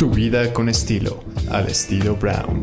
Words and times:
Tu 0.00 0.08
vida 0.08 0.50
con 0.54 0.70
estilo, 0.70 1.22
al 1.50 1.68
estilo 1.68 2.16
Brown. 2.16 2.62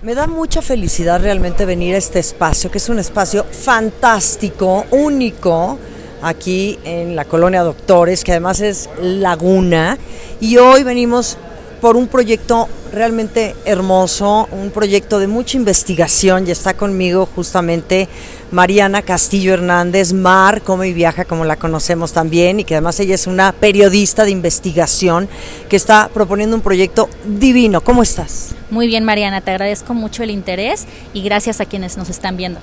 Me 0.00 0.14
da 0.14 0.26
mucha 0.26 0.62
felicidad 0.62 1.20
realmente 1.20 1.66
venir 1.66 1.94
a 1.94 1.98
este 1.98 2.20
espacio, 2.20 2.70
que 2.70 2.78
es 2.78 2.88
un 2.88 2.98
espacio 2.98 3.44
fantástico, 3.44 4.86
único, 4.90 5.78
aquí 6.22 6.78
en 6.84 7.14
la 7.14 7.26
colonia 7.26 7.62
Doctores, 7.62 8.24
que 8.24 8.32
además 8.32 8.62
es 8.62 8.88
Laguna. 8.98 9.98
Y 10.40 10.56
hoy 10.56 10.84
venimos 10.84 11.36
por 11.82 11.98
un 11.98 12.08
proyecto 12.08 12.66
realmente 12.92 13.54
hermoso, 13.64 14.48
un 14.52 14.70
proyecto 14.70 15.18
de 15.18 15.26
mucha 15.26 15.56
investigación 15.56 16.46
y 16.46 16.50
está 16.50 16.74
conmigo 16.74 17.28
justamente 17.34 18.08
Mariana 18.50 19.02
Castillo 19.02 19.52
Hernández, 19.52 20.12
Mar, 20.12 20.62
Come 20.62 20.88
y 20.88 20.92
Viaja, 20.92 21.24
como 21.24 21.44
la 21.44 21.56
conocemos 21.56 22.12
también, 22.12 22.60
y 22.60 22.64
que 22.64 22.74
además 22.74 22.98
ella 23.00 23.14
es 23.14 23.26
una 23.26 23.52
periodista 23.52 24.24
de 24.24 24.30
investigación 24.30 25.28
que 25.68 25.76
está 25.76 26.08
proponiendo 26.12 26.56
un 26.56 26.62
proyecto 26.62 27.08
divino. 27.26 27.82
¿Cómo 27.82 28.02
estás? 28.02 28.54
Muy 28.70 28.86
bien, 28.86 29.04
Mariana, 29.04 29.40
te 29.40 29.50
agradezco 29.50 29.94
mucho 29.94 30.22
el 30.22 30.30
interés 30.30 30.86
y 31.12 31.22
gracias 31.22 31.60
a 31.60 31.66
quienes 31.66 31.96
nos 31.96 32.08
están 32.08 32.36
viendo. 32.36 32.60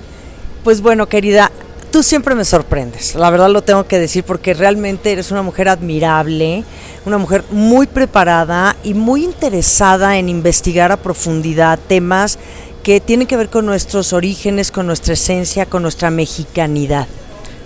Pues 0.64 0.80
bueno, 0.80 1.06
querida, 1.08 1.52
tú 1.96 2.02
siempre 2.02 2.34
me 2.34 2.44
sorprendes, 2.44 3.14
la 3.14 3.30
verdad 3.30 3.48
lo 3.48 3.62
tengo 3.62 3.86
que 3.88 3.98
decir 3.98 4.22
porque 4.22 4.52
realmente 4.52 5.12
eres 5.12 5.30
una 5.30 5.40
mujer 5.40 5.70
admirable, 5.70 6.62
una 7.06 7.16
mujer 7.16 7.42
muy 7.50 7.86
preparada 7.86 8.76
y 8.84 8.92
muy 8.92 9.24
interesada 9.24 10.18
en 10.18 10.28
investigar 10.28 10.92
a 10.92 10.98
profundidad 10.98 11.78
temas 11.88 12.38
que 12.82 13.00
tienen 13.00 13.26
que 13.26 13.38
ver 13.38 13.48
con 13.48 13.64
nuestros 13.64 14.12
orígenes, 14.12 14.70
con 14.70 14.86
nuestra 14.86 15.14
esencia, 15.14 15.64
con 15.64 15.80
nuestra 15.80 16.10
mexicanidad. 16.10 17.08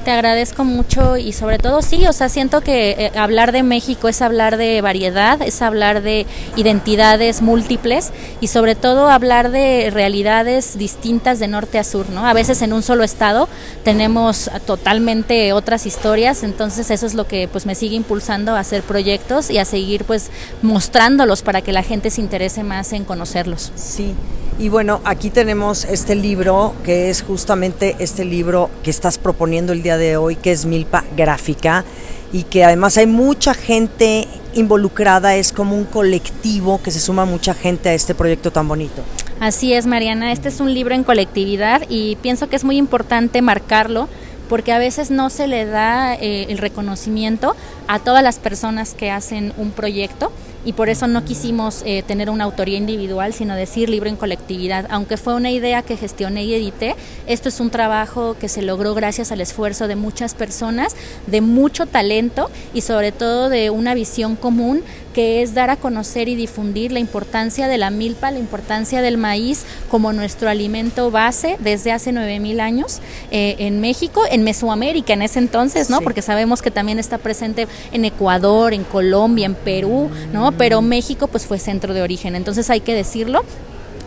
Te 0.04 0.12
agradezco 0.12 0.64
mucho 0.64 1.18
y 1.18 1.34
sobre 1.34 1.58
todo 1.58 1.82
sí, 1.82 2.06
o 2.06 2.12
sea, 2.14 2.30
siento 2.30 2.62
que 2.62 2.90
eh, 2.92 3.12
hablar 3.18 3.52
de 3.52 3.62
México 3.62 4.08
es 4.08 4.22
hablar 4.22 4.56
de 4.56 4.80
variedad, 4.80 5.42
es 5.42 5.60
hablar 5.60 6.00
de 6.00 6.26
identidades 6.56 7.42
múltiples 7.42 8.10
y 8.40 8.46
sobre 8.46 8.74
todo 8.74 9.10
hablar 9.10 9.50
de 9.50 9.90
realidades 9.92 10.78
distintas 10.78 11.38
de 11.38 11.48
norte 11.48 11.78
a 11.78 11.84
sur, 11.84 12.08
¿no? 12.08 12.26
A 12.26 12.32
veces 12.32 12.62
en 12.62 12.72
un 12.72 12.82
solo 12.82 13.04
estado 13.04 13.46
tenemos 13.84 14.50
totalmente 14.66 15.52
otras 15.52 15.84
historias, 15.84 16.44
entonces 16.44 16.90
eso 16.90 17.04
es 17.04 17.12
lo 17.12 17.26
que 17.26 17.46
pues 17.46 17.66
me 17.66 17.74
sigue 17.74 17.96
impulsando 17.96 18.56
a 18.56 18.60
hacer 18.60 18.82
proyectos 18.82 19.50
y 19.50 19.58
a 19.58 19.66
seguir 19.66 20.04
pues 20.04 20.30
mostrándolos 20.62 21.42
para 21.42 21.60
que 21.60 21.72
la 21.72 21.82
gente 21.82 22.08
se 22.08 22.22
interese 22.22 22.62
más 22.62 22.94
en 22.94 23.04
conocerlos. 23.04 23.70
Sí. 23.74 24.14
Y 24.60 24.68
bueno, 24.68 25.00
aquí 25.04 25.30
tenemos 25.30 25.86
este 25.86 26.14
libro, 26.14 26.74
que 26.84 27.08
es 27.08 27.22
justamente 27.22 27.96
este 27.98 28.26
libro 28.26 28.68
que 28.82 28.90
estás 28.90 29.16
proponiendo 29.16 29.72
el 29.72 29.82
día 29.82 29.96
de 29.96 30.18
hoy, 30.18 30.36
que 30.36 30.52
es 30.52 30.66
Milpa 30.66 31.02
Gráfica, 31.16 31.82
y 32.30 32.42
que 32.42 32.62
además 32.62 32.98
hay 32.98 33.06
mucha 33.06 33.54
gente 33.54 34.28
involucrada, 34.52 35.34
es 35.34 35.52
como 35.52 35.74
un 35.74 35.84
colectivo 35.84 36.78
que 36.82 36.90
se 36.90 37.00
suma 37.00 37.24
mucha 37.24 37.54
gente 37.54 37.88
a 37.88 37.94
este 37.94 38.14
proyecto 38.14 38.50
tan 38.50 38.68
bonito. 38.68 39.02
Así 39.40 39.72
es, 39.72 39.86
Mariana, 39.86 40.30
este 40.30 40.50
es 40.50 40.60
un 40.60 40.74
libro 40.74 40.94
en 40.94 41.04
colectividad 41.04 41.80
y 41.88 42.16
pienso 42.16 42.50
que 42.50 42.56
es 42.56 42.64
muy 42.64 42.76
importante 42.76 43.40
marcarlo 43.40 44.10
porque 44.50 44.72
a 44.72 44.78
veces 44.78 45.10
no 45.10 45.30
se 45.30 45.46
le 45.46 45.64
da 45.64 46.14
eh, 46.16 46.48
el 46.50 46.58
reconocimiento 46.58 47.56
a 47.88 47.98
todas 47.98 48.22
las 48.22 48.38
personas 48.38 48.92
que 48.92 49.10
hacen 49.10 49.54
un 49.56 49.70
proyecto 49.70 50.30
y 50.64 50.72
por 50.72 50.88
eso 50.88 51.06
no 51.06 51.24
quisimos 51.24 51.82
eh, 51.84 52.02
tener 52.06 52.30
una 52.30 52.44
autoría 52.44 52.76
individual, 52.76 53.32
sino 53.32 53.54
decir 53.54 53.88
libro 53.88 54.08
en 54.08 54.16
colectividad. 54.16 54.86
Aunque 54.90 55.16
fue 55.16 55.34
una 55.34 55.50
idea 55.50 55.82
que 55.82 55.96
gestioné 55.96 56.44
y 56.44 56.54
edité, 56.54 56.96
esto 57.26 57.48
es 57.48 57.60
un 57.60 57.70
trabajo 57.70 58.36
que 58.38 58.48
se 58.48 58.62
logró 58.62 58.94
gracias 58.94 59.32
al 59.32 59.40
esfuerzo 59.40 59.88
de 59.88 59.96
muchas 59.96 60.34
personas, 60.34 60.94
de 61.26 61.40
mucho 61.40 61.86
talento 61.86 62.50
y 62.74 62.82
sobre 62.82 63.12
todo 63.12 63.48
de 63.48 63.70
una 63.70 63.94
visión 63.94 64.36
común 64.36 64.82
que 65.14 65.42
es 65.42 65.54
dar 65.54 65.70
a 65.70 65.76
conocer 65.76 66.28
y 66.28 66.36
difundir 66.36 66.92
la 66.92 67.00
importancia 67.00 67.68
de 67.68 67.78
la 67.78 67.90
milpa, 67.90 68.30
la 68.30 68.38
importancia 68.38 69.02
del 69.02 69.18
maíz 69.18 69.64
como 69.90 70.12
nuestro 70.12 70.48
alimento 70.48 71.10
base 71.10 71.56
desde 71.60 71.92
hace 71.92 72.12
9000 72.12 72.60
años 72.60 73.00
eh, 73.30 73.56
en 73.58 73.80
México, 73.80 74.22
en 74.30 74.44
Mesoamérica 74.44 75.12
en 75.12 75.22
ese 75.22 75.38
entonces, 75.38 75.90
¿no? 75.90 76.00
Porque 76.00 76.22
sabemos 76.22 76.62
que 76.62 76.70
también 76.70 76.98
está 76.98 77.18
presente 77.18 77.66
en 77.92 78.04
Ecuador, 78.04 78.74
en 78.74 78.84
Colombia, 78.84 79.46
en 79.46 79.54
Perú, 79.54 80.10
¿no? 80.32 80.52
Pero 80.52 80.82
México 80.82 81.26
pues 81.26 81.46
fue 81.46 81.58
centro 81.58 81.94
de 81.94 82.02
origen, 82.02 82.36
entonces 82.36 82.70
hay 82.70 82.80
que 82.80 82.94
decirlo 82.94 83.44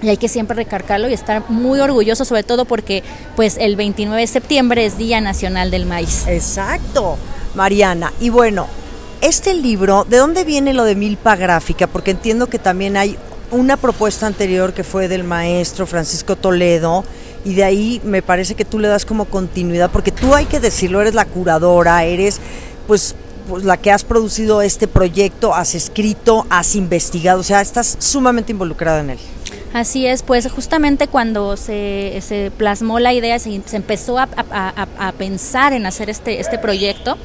y 0.01 0.09
hay 0.09 0.17
que 0.17 0.27
siempre 0.27 0.55
recargarlo 0.55 1.09
y 1.09 1.13
estar 1.13 1.49
muy 1.49 1.79
orgulloso 1.79 2.25
sobre 2.25 2.43
todo 2.43 2.65
porque 2.65 3.03
pues 3.35 3.57
el 3.57 3.75
29 3.75 4.21
de 4.21 4.27
septiembre 4.27 4.85
es 4.85 4.97
Día 4.97 5.21
Nacional 5.21 5.71
del 5.71 5.85
Maíz. 5.85 6.27
Exacto, 6.27 7.17
Mariana. 7.55 8.11
Y 8.19 8.29
bueno, 8.29 8.67
este 9.23 9.53
libro, 9.53 10.05
¿de 10.07 10.17
dónde 10.17 10.43
viene 10.43 10.73
lo 10.73 10.83
de 10.83 10.95
Milpa 10.95 11.35
Gráfica? 11.37 11.87
Porque 11.87 12.11
entiendo 12.11 12.47
que 12.47 12.59
también 12.59 12.97
hay 12.97 13.17
una 13.51 13.77
propuesta 13.77 14.27
anterior 14.27 14.73
que 14.73 14.83
fue 14.83 15.07
del 15.07 15.23
maestro 15.23 15.87
Francisco 15.87 16.35
Toledo 16.35 17.05
y 17.45 17.53
de 17.53 17.63
ahí 17.63 18.01
me 18.03 18.21
parece 18.21 18.55
que 18.55 18.65
tú 18.65 18.79
le 18.79 18.89
das 18.89 19.05
como 19.05 19.25
continuidad, 19.25 19.91
porque 19.91 20.11
tú 20.11 20.35
hay 20.35 20.45
que 20.45 20.59
decirlo, 20.59 20.99
eres 20.99 21.13
la 21.13 21.25
curadora, 21.25 22.03
eres 22.03 22.39
pues 22.85 23.15
pues, 23.47 23.63
la 23.63 23.77
que 23.77 23.91
has 23.91 24.03
producido 24.03 24.61
este 24.61 24.87
proyecto, 24.87 25.53
has 25.53 25.75
escrito, 25.75 26.45
has 26.49 26.75
investigado, 26.75 27.39
o 27.39 27.43
sea, 27.43 27.61
estás 27.61 27.97
sumamente 27.99 28.51
involucrada 28.51 28.99
en 28.99 29.11
él. 29.11 29.19
Así 29.73 30.05
es, 30.05 30.21
pues 30.21 30.49
justamente 30.51 31.07
cuando 31.07 31.57
se, 31.57 32.19
se 32.21 32.51
plasmó 32.55 32.99
la 32.99 33.11
idea, 33.11 33.39
se, 33.39 33.61
se 33.65 33.75
empezó 33.75 34.19
a, 34.19 34.29
a, 34.37 34.87
a, 34.99 35.11
pensar 35.13 35.73
en 35.73 35.85
hacer 35.87 36.11
este, 36.11 36.39
este 36.39 36.59
proyecto, 36.59 37.17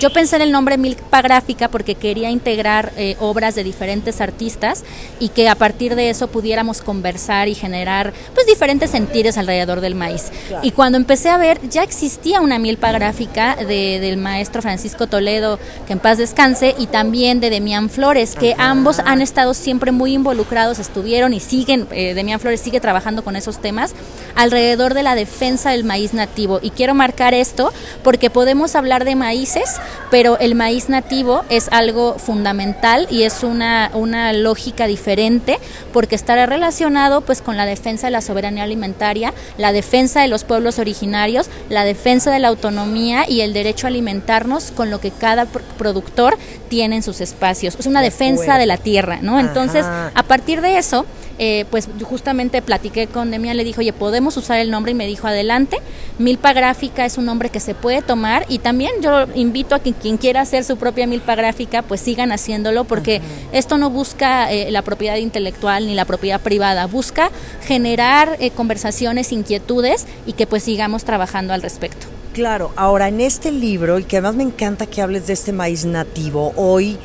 yo 0.00 0.10
pensé 0.10 0.36
en 0.36 0.42
el 0.42 0.52
nombre 0.52 0.78
Milpa 0.78 1.22
Gráfica 1.22 1.68
porque 1.68 1.94
quería 1.94 2.30
integrar 2.30 2.92
eh, 2.96 3.16
obras 3.20 3.54
de 3.54 3.64
diferentes 3.64 4.20
artistas 4.20 4.84
y 5.20 5.28
que 5.28 5.48
a 5.48 5.54
partir 5.54 5.94
de 5.94 6.10
eso 6.10 6.28
pudiéramos 6.28 6.82
conversar 6.82 7.48
y 7.48 7.54
generar 7.54 8.12
pues 8.34 8.46
diferentes 8.46 8.90
sentidos 8.90 9.38
alrededor 9.38 9.80
del 9.80 9.94
maíz. 9.94 10.30
Y 10.62 10.72
cuando 10.72 10.98
empecé 10.98 11.30
a 11.30 11.38
ver, 11.38 11.60
ya 11.68 11.82
existía 11.82 12.40
una 12.40 12.58
milpa 12.58 12.92
gráfica 12.92 13.56
de, 13.56 13.98
del 14.00 14.16
maestro 14.16 14.62
Francisco 14.62 15.06
Toledo, 15.06 15.58
que 15.86 15.92
en 15.92 15.98
paz 15.98 16.18
descanse, 16.18 16.74
y 16.78 16.86
también 16.86 17.40
de 17.40 17.50
Demián 17.50 17.88
Flores, 17.88 18.34
que 18.34 18.54
ambos 18.58 18.98
han 18.98 19.22
estado 19.22 19.54
siempre 19.54 19.92
muy 19.92 20.12
involucrados, 20.14 20.78
estuvieron 20.78 21.32
y 21.32 21.40
siguen, 21.40 21.86
eh, 21.90 22.14
Demián 22.14 22.40
Flores 22.40 22.60
sigue 22.60 22.80
trabajando 22.80 23.24
con 23.24 23.36
esos 23.36 23.60
temas 23.60 23.94
alrededor 24.34 24.94
de 24.94 25.02
la 25.02 25.14
defensa 25.14 25.70
del 25.70 25.84
maíz 25.84 26.14
nativo. 26.14 26.58
Y 26.62 26.70
quiero 26.70 26.94
marcar 26.94 27.34
esto 27.34 27.72
porque 28.02 28.30
podemos 28.30 28.74
hablar 28.74 29.04
de 29.04 29.14
maíces, 29.14 29.80
pero 30.10 30.38
el 30.38 30.54
maíz 30.54 30.88
nativo 30.88 31.44
es 31.48 31.68
algo 31.70 32.18
fundamental 32.18 33.06
y 33.10 33.22
es 33.22 33.42
una, 33.42 33.90
una 33.94 34.32
lógica 34.32 34.86
diferente 34.86 35.58
porque 35.92 36.14
estará 36.14 36.46
relacionado 36.46 37.20
pues 37.20 37.42
con 37.42 37.56
la 37.56 37.66
defensa 37.66 38.06
de 38.06 38.12
la 38.12 38.20
soberanía 38.20 38.64
alimentaria, 38.64 39.32
la 39.58 39.72
defensa 39.72 40.20
de 40.20 40.28
los 40.28 40.44
pueblos 40.44 40.78
originarios, 40.78 41.48
la 41.68 41.84
defensa 41.84 42.30
de 42.30 42.38
la 42.38 42.48
autonomía 42.48 43.24
y 43.28 43.40
el 43.40 43.52
derecho 43.52 43.86
a 43.86 43.88
alimentarnos 43.88 44.70
con 44.70 44.90
lo 44.90 45.00
que 45.00 45.10
cada 45.10 45.46
productor 45.46 46.36
tiene 46.68 46.96
en 46.96 47.02
sus 47.02 47.20
espacios. 47.20 47.76
Es 47.78 47.86
una 47.86 48.02
defensa 48.02 48.58
de 48.58 48.66
la 48.66 48.76
tierra, 48.76 49.18
¿no? 49.22 49.38
Entonces, 49.40 49.84
a 49.86 50.22
partir 50.22 50.60
de 50.60 50.78
eso, 50.78 51.06
eh, 51.38 51.64
pues 51.70 51.88
justamente 52.02 52.62
platiqué 52.62 53.06
con 53.06 53.30
Demian, 53.30 53.56
le 53.56 53.64
dijo, 53.64 53.80
oye, 53.80 53.92
podemos 53.92 54.36
usar 54.36 54.58
el 54.58 54.70
nombre 54.70 54.92
y 54.92 54.94
me 54.94 55.06
dijo, 55.06 55.26
adelante, 55.26 55.78
Milpa 56.18 56.52
Gráfica 56.52 57.04
es 57.04 57.18
un 57.18 57.24
nombre 57.24 57.50
que 57.50 57.60
se 57.60 57.74
puede 57.74 58.02
tomar 58.02 58.46
y 58.48 58.58
también 58.58 58.92
yo 59.02 59.26
invito 59.34 59.74
a 59.74 59.80
que 59.80 59.92
quien 59.92 60.16
quiera 60.16 60.42
hacer 60.42 60.64
su 60.64 60.76
propia 60.76 61.06
milpa 61.06 61.34
gráfica, 61.34 61.82
pues 61.82 62.00
sigan 62.00 62.32
haciéndolo 62.32 62.84
porque 62.84 63.20
esto 63.52 63.78
no 63.78 63.90
busca 63.90 64.52
eh, 64.52 64.70
la 64.70 64.82
propiedad 64.82 65.16
intelectual 65.16 65.86
ni 65.86 65.94
la 65.94 66.04
propiedad 66.04 66.40
privada, 66.40 66.86
busca 66.86 67.30
generar 67.62 68.36
eh, 68.38 68.50
conversaciones, 68.50 69.32
inquietudes 69.32 70.06
y 70.26 70.34
que 70.34 70.46
pues 70.46 70.62
sigamos 70.62 71.04
trabajando 71.04 71.52
al 71.52 71.62
respecto. 71.62 72.06
Claro, 72.32 72.72
ahora 72.74 73.08
en 73.08 73.20
este 73.20 73.52
libro, 73.52 73.98
y 74.00 74.04
que 74.04 74.16
además 74.16 74.34
me 74.34 74.42
encanta 74.42 74.86
que 74.86 75.00
hables 75.00 75.28
de 75.28 75.34
este 75.34 75.52
maíz 75.52 75.84
nativo, 75.84 76.52
hoy 76.56 76.98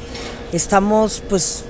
estamos 0.52 1.22
pues 1.30 1.66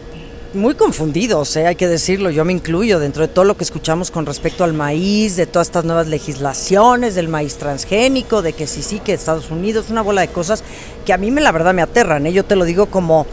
muy 0.53 0.73
confundidos, 0.73 1.55
¿eh? 1.57 1.67
hay 1.67 1.75
que 1.75 1.87
decirlo, 1.87 2.31
yo 2.31 2.43
me 2.43 2.53
incluyo 2.53 2.99
dentro 2.99 3.21
de 3.21 3.27
todo 3.27 3.45
lo 3.45 3.55
que 3.55 3.63
escuchamos 3.63 4.09
con 4.09 4.25
respecto 4.25 4.63
al 4.63 4.73
maíz, 4.73 5.35
de 5.35 5.45
todas 5.45 5.67
estas 5.67 5.85
nuevas 5.85 6.07
legislaciones, 6.07 7.13
del 7.13 7.27
maíz 7.27 7.57
transgénico, 7.57 8.41
de 8.41 8.53
que 8.53 8.65
sí, 8.65 8.81
sí, 8.81 8.99
que 8.99 9.13
Estados 9.13 9.51
Unidos, 9.51 9.89
una 9.89 10.01
bola 10.01 10.21
de 10.21 10.29
cosas 10.29 10.63
que 11.05 11.13
a 11.13 11.17
mí 11.17 11.29
me 11.29 11.41
la 11.41 11.51
verdad 11.51 11.73
me 11.73 11.83
aterran, 11.83 12.25
¿eh? 12.25 12.33
yo 12.33 12.43
te 12.45 12.55
lo 12.55 12.65
digo 12.65 12.87
como, 12.87 13.27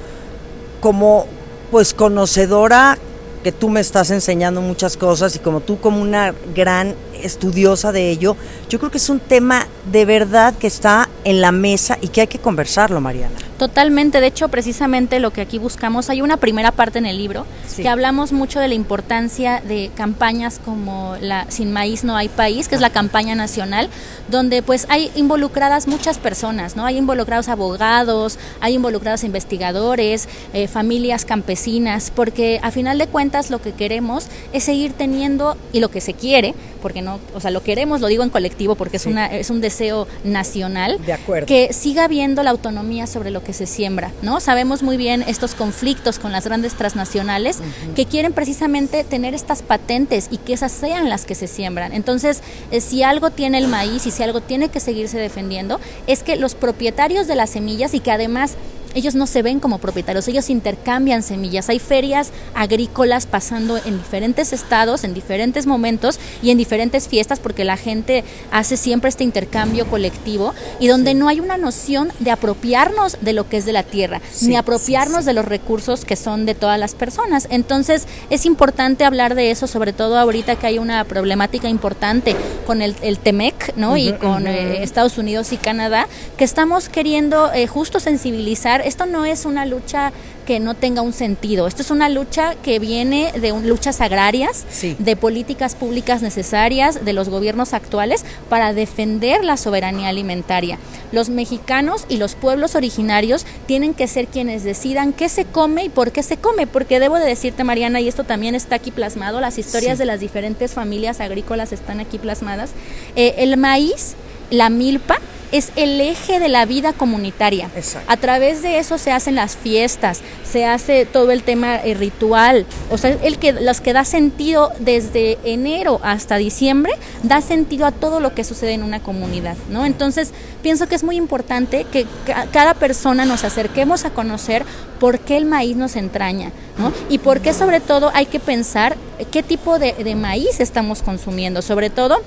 como 0.80 1.26
pues 1.70 1.94
conocedora 1.94 2.98
que 3.42 3.52
tú 3.52 3.68
me 3.70 3.80
estás 3.80 4.10
enseñando 4.10 4.60
muchas 4.60 4.96
cosas 4.96 5.36
y 5.36 5.38
como 5.38 5.60
tú 5.60 5.78
como 5.78 6.02
una 6.02 6.34
gran 6.54 6.94
estudiosa 7.22 7.92
de 7.92 8.10
ello, 8.10 8.36
yo 8.68 8.78
creo 8.78 8.90
que 8.90 8.98
es 8.98 9.08
un 9.08 9.20
tema 9.20 9.66
de 9.90 10.04
verdad 10.04 10.54
que 10.54 10.66
está 10.66 11.08
en 11.24 11.40
la 11.40 11.52
mesa 11.52 11.96
y 12.00 12.08
que 12.08 12.22
hay 12.22 12.26
que 12.26 12.40
conversarlo, 12.40 13.00
Mariana. 13.00 13.36
Totalmente, 13.58 14.20
de 14.20 14.26
hecho, 14.26 14.48
precisamente 14.48 15.18
lo 15.18 15.32
que 15.32 15.40
aquí 15.40 15.58
buscamos, 15.58 16.10
hay 16.10 16.20
una 16.20 16.36
primera 16.36 16.72
parte 16.72 16.98
en 16.98 17.06
el 17.06 17.16
libro 17.16 17.46
Sí. 17.66 17.82
que 17.82 17.88
hablamos 17.88 18.32
mucho 18.32 18.60
de 18.60 18.68
la 18.68 18.74
importancia 18.74 19.62
de 19.66 19.90
campañas 19.94 20.60
como 20.64 21.16
la 21.20 21.46
Sin 21.50 21.72
Maíz 21.72 22.04
No 22.04 22.16
Hay 22.16 22.28
País, 22.28 22.68
que 22.68 22.74
es 22.74 22.80
la 22.80 22.90
campaña 22.90 23.34
nacional, 23.34 23.88
donde 24.28 24.62
pues 24.62 24.86
hay 24.88 25.10
involucradas 25.14 25.86
muchas 25.88 26.18
personas, 26.18 26.76
¿no? 26.76 26.84
Hay 26.86 26.96
involucrados 26.98 27.48
abogados, 27.48 28.38
hay 28.60 28.74
involucrados 28.74 29.24
investigadores, 29.24 30.28
eh, 30.52 30.68
familias 30.68 31.24
campesinas, 31.24 32.12
porque 32.14 32.60
a 32.62 32.70
final 32.70 32.98
de 32.98 33.06
cuentas 33.06 33.50
lo 33.50 33.60
que 33.62 33.72
queremos 33.72 34.26
es 34.52 34.64
seguir 34.64 34.92
teniendo, 34.92 35.56
y 35.72 35.80
lo 35.80 35.90
que 35.90 36.00
se 36.00 36.14
quiere, 36.14 36.54
porque 36.82 37.02
no, 37.02 37.18
o 37.34 37.40
sea, 37.40 37.50
lo 37.50 37.62
queremos, 37.62 38.00
lo 38.00 38.06
digo 38.06 38.22
en 38.22 38.30
colectivo 38.30 38.74
porque 38.74 38.96
es, 38.98 39.06
una, 39.06 39.26
es 39.26 39.50
un 39.50 39.60
deseo 39.60 40.06
nacional, 40.24 40.98
De 41.04 41.12
acuerdo. 41.12 41.46
que 41.46 41.72
siga 41.72 42.04
habiendo 42.04 42.42
la 42.42 42.50
autonomía 42.50 43.06
sobre 43.06 43.30
lo 43.30 43.42
que 43.46 43.52
se 43.52 43.66
siembra, 43.66 44.10
¿no? 44.22 44.40
Sabemos 44.40 44.82
muy 44.82 44.96
bien 44.96 45.22
estos 45.22 45.54
conflictos 45.54 46.18
con 46.18 46.32
las 46.32 46.44
grandes 46.44 46.74
transnacionales 46.74 47.58
que 47.94 48.04
quieren 48.04 48.32
precisamente 48.32 49.04
tener 49.04 49.34
estas 49.34 49.62
patentes 49.62 50.26
y 50.32 50.38
que 50.38 50.52
esas 50.52 50.72
sean 50.72 51.08
las 51.08 51.24
que 51.24 51.36
se 51.36 51.46
siembran. 51.46 51.92
Entonces, 51.92 52.42
eh, 52.72 52.80
si 52.80 53.04
algo 53.04 53.30
tiene 53.30 53.58
el 53.58 53.68
maíz 53.68 54.04
y 54.06 54.10
si 54.10 54.22
algo 54.24 54.40
tiene 54.40 54.68
que 54.68 54.80
seguirse 54.80 55.18
defendiendo, 55.18 55.80
es 56.08 56.24
que 56.24 56.34
los 56.34 56.56
propietarios 56.56 57.28
de 57.28 57.36
las 57.36 57.50
semillas 57.50 57.94
y 57.94 58.00
que 58.00 58.10
además 58.10 58.56
ellos 58.96 59.14
no 59.14 59.26
se 59.26 59.42
ven 59.42 59.60
como 59.60 59.78
propietarios, 59.78 60.26
ellos 60.26 60.50
intercambian 60.50 61.22
semillas. 61.22 61.68
Hay 61.68 61.78
ferias 61.78 62.32
agrícolas 62.54 63.26
pasando 63.26 63.76
en 63.76 63.98
diferentes 63.98 64.52
estados, 64.52 65.04
en 65.04 65.14
diferentes 65.14 65.66
momentos 65.66 66.18
y 66.42 66.50
en 66.50 66.58
diferentes 66.58 67.06
fiestas 67.06 67.38
porque 67.38 67.64
la 67.64 67.76
gente 67.76 68.24
hace 68.50 68.76
siempre 68.76 69.08
este 69.08 69.22
intercambio 69.22 69.86
colectivo 69.86 70.54
y 70.80 70.88
donde 70.88 71.14
no 71.14 71.28
hay 71.28 71.40
una 71.40 71.58
noción 71.58 72.10
de 72.18 72.30
apropiarnos 72.30 73.18
de 73.20 73.32
lo 73.32 73.48
que 73.48 73.58
es 73.58 73.66
de 73.66 73.72
la 73.72 73.82
tierra, 73.82 74.20
Sí, 74.32 74.48
ni 74.48 74.56
apropiarnos 74.56 75.18
sí, 75.18 75.22
sí. 75.22 75.26
de 75.26 75.32
los 75.34 75.44
recursos 75.44 76.04
que 76.04 76.16
son 76.16 76.46
de 76.46 76.54
todas 76.54 76.78
las 76.80 76.94
personas. 76.94 77.46
Entonces 77.50 78.06
es 78.30 78.46
importante 78.46 79.04
hablar 79.04 79.34
de 79.34 79.50
eso, 79.50 79.66
sobre 79.66 79.92
todo 79.92 80.18
ahorita 80.18 80.56
que 80.56 80.66
hay 80.66 80.78
una 80.78 81.04
problemática 81.04 81.68
importante 81.68 82.34
con 82.66 82.82
el, 82.82 82.96
el 83.02 83.18
TEMEC, 83.18 83.76
¿no? 83.76 83.96
y 83.96 84.12
con 84.14 84.46
eh, 84.46 84.82
Estados 84.82 85.18
Unidos 85.18 85.52
y 85.52 85.56
Canadá, 85.56 86.08
que 86.36 86.44
estamos 86.44 86.88
queriendo 86.88 87.52
eh, 87.52 87.66
justo 87.66 88.00
sensibilizar. 88.00 88.85
Esto 88.86 89.06
no 89.06 89.24
es 89.24 89.44
una 89.44 89.66
lucha 89.66 90.12
que 90.46 90.60
no 90.60 90.74
tenga 90.74 91.02
un 91.02 91.12
sentido. 91.12 91.66
Esto 91.66 91.82
es 91.82 91.90
una 91.90 92.08
lucha 92.08 92.54
que 92.62 92.78
viene 92.78 93.32
de 93.32 93.50
un- 93.52 93.68
luchas 93.68 94.00
agrarias, 94.00 94.64
Sí. 94.70 94.94
de 94.98 95.16
políticas 95.16 95.74
públicas 95.74 96.22
necesarias 96.22 97.04
de 97.04 97.12
los 97.12 97.28
gobiernos 97.28 97.72
actuales 97.74 98.24
para 98.48 98.72
defender 98.72 99.44
la 99.44 99.56
soberanía 99.56 100.08
alimentaria. 100.08 100.78
Los 101.10 101.28
mexicanos 101.30 102.04
y 102.08 102.18
los 102.18 102.34
pueblos 102.36 102.74
originarios 102.76 103.44
tienen 103.66 103.92
que 103.92 104.06
ser 104.06 104.28
quienes 104.28 104.62
decidan 104.62 105.12
qué 105.12 105.28
se 105.28 105.44
come 105.44 105.84
y 105.84 105.88
por 105.88 106.12
qué 106.12 106.22
se 106.22 106.36
come, 106.36 106.66
porque 106.68 107.00
debo 107.00 107.16
de 107.18 107.26
decirte, 107.26 107.64
Mariana, 107.64 108.00
y 108.00 108.06
esto 108.08 108.22
también 108.24 108.54
está 108.54 108.76
aquí 108.76 108.92
plasmado, 108.92 109.40
las 109.40 109.58
historias 109.58 109.94
Sí. 109.94 109.98
de 109.98 110.06
las 110.06 110.20
diferentes 110.20 110.72
familias 110.72 111.20
agrícolas 111.20 111.72
están 111.72 111.98
aquí 111.98 112.18
plasmadas. 112.18 112.70
Eh, 113.16 113.34
el 113.38 113.56
maíz, 113.56 114.14
la 114.50 114.70
milpa, 114.70 115.18
es 115.52 115.70
el 115.76 116.00
eje 116.00 116.38
de 116.40 116.48
la 116.48 116.66
vida 116.66 116.92
comunitaria. 116.92 117.70
Exacto. 117.76 118.10
A 118.10 118.16
través 118.16 118.62
de 118.62 118.78
eso 118.78 118.98
se 118.98 119.12
hacen 119.12 119.34
las 119.34 119.56
fiestas, 119.56 120.20
se 120.44 120.64
hace 120.64 121.06
todo 121.06 121.30
el 121.30 121.42
tema 121.42 121.76
eh, 121.76 121.94
ritual, 121.94 122.66
o 122.90 122.98
sea, 122.98 123.16
el 123.22 123.38
que 123.38 123.52
los 123.52 123.80
que 123.80 123.92
da 123.92 124.04
sentido 124.04 124.72
desde 124.78 125.38
enero 125.44 126.00
hasta 126.02 126.36
diciembre 126.36 126.92
da 127.22 127.40
sentido 127.40 127.86
a 127.86 127.92
todo 127.92 128.20
lo 128.20 128.34
que 128.34 128.44
sucede 128.44 128.72
en 128.72 128.82
una 128.82 129.00
comunidad, 129.00 129.56
¿no? 129.70 129.84
Entonces, 129.84 130.32
pienso 130.62 130.88
que 130.88 130.94
es 130.94 131.04
muy 131.04 131.16
importante 131.16 131.84
que 131.90 132.06
ca- 132.26 132.46
cada 132.52 132.74
persona 132.74 133.24
nos 133.24 133.44
acerquemos 133.44 134.04
a 134.04 134.10
conocer 134.10 134.64
por 135.00 135.18
qué 135.20 135.36
el 135.36 135.44
maíz 135.46 135.76
nos 135.76 135.96
entraña, 135.96 136.52
¿no? 136.78 136.92
Y 137.08 137.18
por 137.18 137.40
qué 137.40 137.52
sobre 137.52 137.80
todo 137.80 138.10
hay 138.14 138.26
que 138.26 138.40
pensar 138.40 138.96
qué 139.30 139.42
tipo 139.42 139.78
de, 139.78 139.92
de 139.92 140.14
maíz 140.14 140.60
estamos 140.60 141.02
consumiendo, 141.02 141.62
sobre 141.62 141.90
todo 141.90 142.22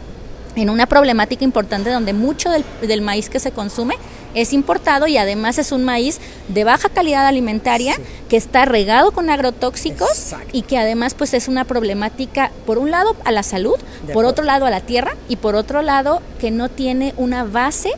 en 0.56 0.69
una 0.69 0.88
problemática 0.88 1.44
importante 1.44 1.90
donde 1.90 2.13
mucho 2.13 2.50
del, 2.50 2.63
del 2.81 3.01
maíz 3.01 3.30
que 3.30 3.40
se 3.40 3.51
consume 3.51 3.96
es 4.36 4.54
importado 4.54 5.07
y 5.07 5.18
además 5.18 5.57
es 5.57 5.72
un 5.72 5.84
maíz 5.84 6.19
de 6.48 6.63
baja 6.63 6.90
calidad 6.90 7.25
alimentaria 7.28 7.96
que 8.30 8.38
está 8.38 8.66
regado 8.66 9.12
con 9.12 9.30
agrotóxicos 9.30 10.10
Exacto. 10.10 10.50
y 10.51 10.62
que 10.63 10.78
además 10.78 11.13
pues 11.13 11.34
es 11.34 11.48
una 11.48 11.66
problemática 11.66 12.51
por 12.66 12.78
un 12.78 12.92
lado 12.92 13.16
a 13.25 13.31
la 13.31 13.44
salud, 13.44 13.78
De 13.78 14.13
por 14.13 14.24
acuerdo. 14.24 14.30
otro 14.30 14.46
lado 14.46 14.66
a 14.66 14.69
la 14.69 14.81
tierra 14.81 15.16
y 15.28 15.38
por 15.38 15.56
otro 15.56 15.81
lado 15.81 16.22
que 16.40 16.52
no 16.52 16.69
tiene 16.69 17.13
una 17.18 17.44
base 17.44 17.90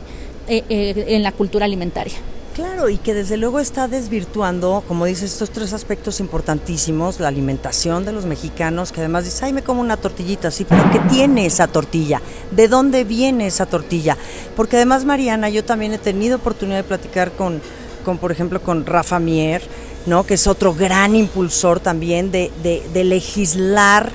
eh, 0.48 0.64
eh, 0.68 1.04
en 1.08 1.22
la 1.22 1.32
cultura 1.32 1.64
alimentaria. 1.66 2.14
Claro, 2.54 2.90
y 2.90 2.98
que 2.98 3.14
desde 3.14 3.38
luego 3.38 3.60
está 3.60 3.88
desvirtuando, 3.88 4.84
como 4.86 5.06
dices, 5.06 5.32
estos 5.32 5.48
tres 5.48 5.72
aspectos 5.72 6.20
importantísimos, 6.20 7.18
la 7.18 7.28
alimentación 7.28 8.04
de 8.04 8.12
los 8.12 8.26
mexicanos, 8.26 8.92
que 8.92 9.00
además 9.00 9.24
dice, 9.24 9.46
ay, 9.46 9.54
me 9.54 9.62
como 9.62 9.80
una 9.80 9.96
tortillita, 9.96 10.50
sí, 10.50 10.66
pero 10.68 10.82
¿qué 10.90 10.98
tiene 10.98 11.46
esa 11.46 11.66
tortilla? 11.66 12.20
¿De 12.50 12.68
dónde 12.68 13.04
viene 13.04 13.46
esa 13.46 13.64
tortilla? 13.64 14.18
Porque 14.54 14.76
además, 14.76 15.06
Mariana, 15.06 15.48
yo 15.48 15.64
también 15.64 15.94
he 15.94 15.98
tenido 15.98 16.36
oportunidad 16.36 16.76
de 16.76 16.84
platicar 16.84 17.32
con, 17.32 17.62
con 18.04 18.18
por 18.18 18.30
ejemplo, 18.30 18.60
con 18.60 18.84
Rafa 18.84 19.18
Mier, 19.18 19.62
¿no? 20.04 20.26
Que 20.26 20.34
es 20.34 20.46
otro 20.46 20.74
gran 20.74 21.16
impulsor 21.16 21.80
también 21.80 22.30
de, 22.30 22.52
de, 22.62 22.82
de 22.92 23.04
legislar 23.04 24.12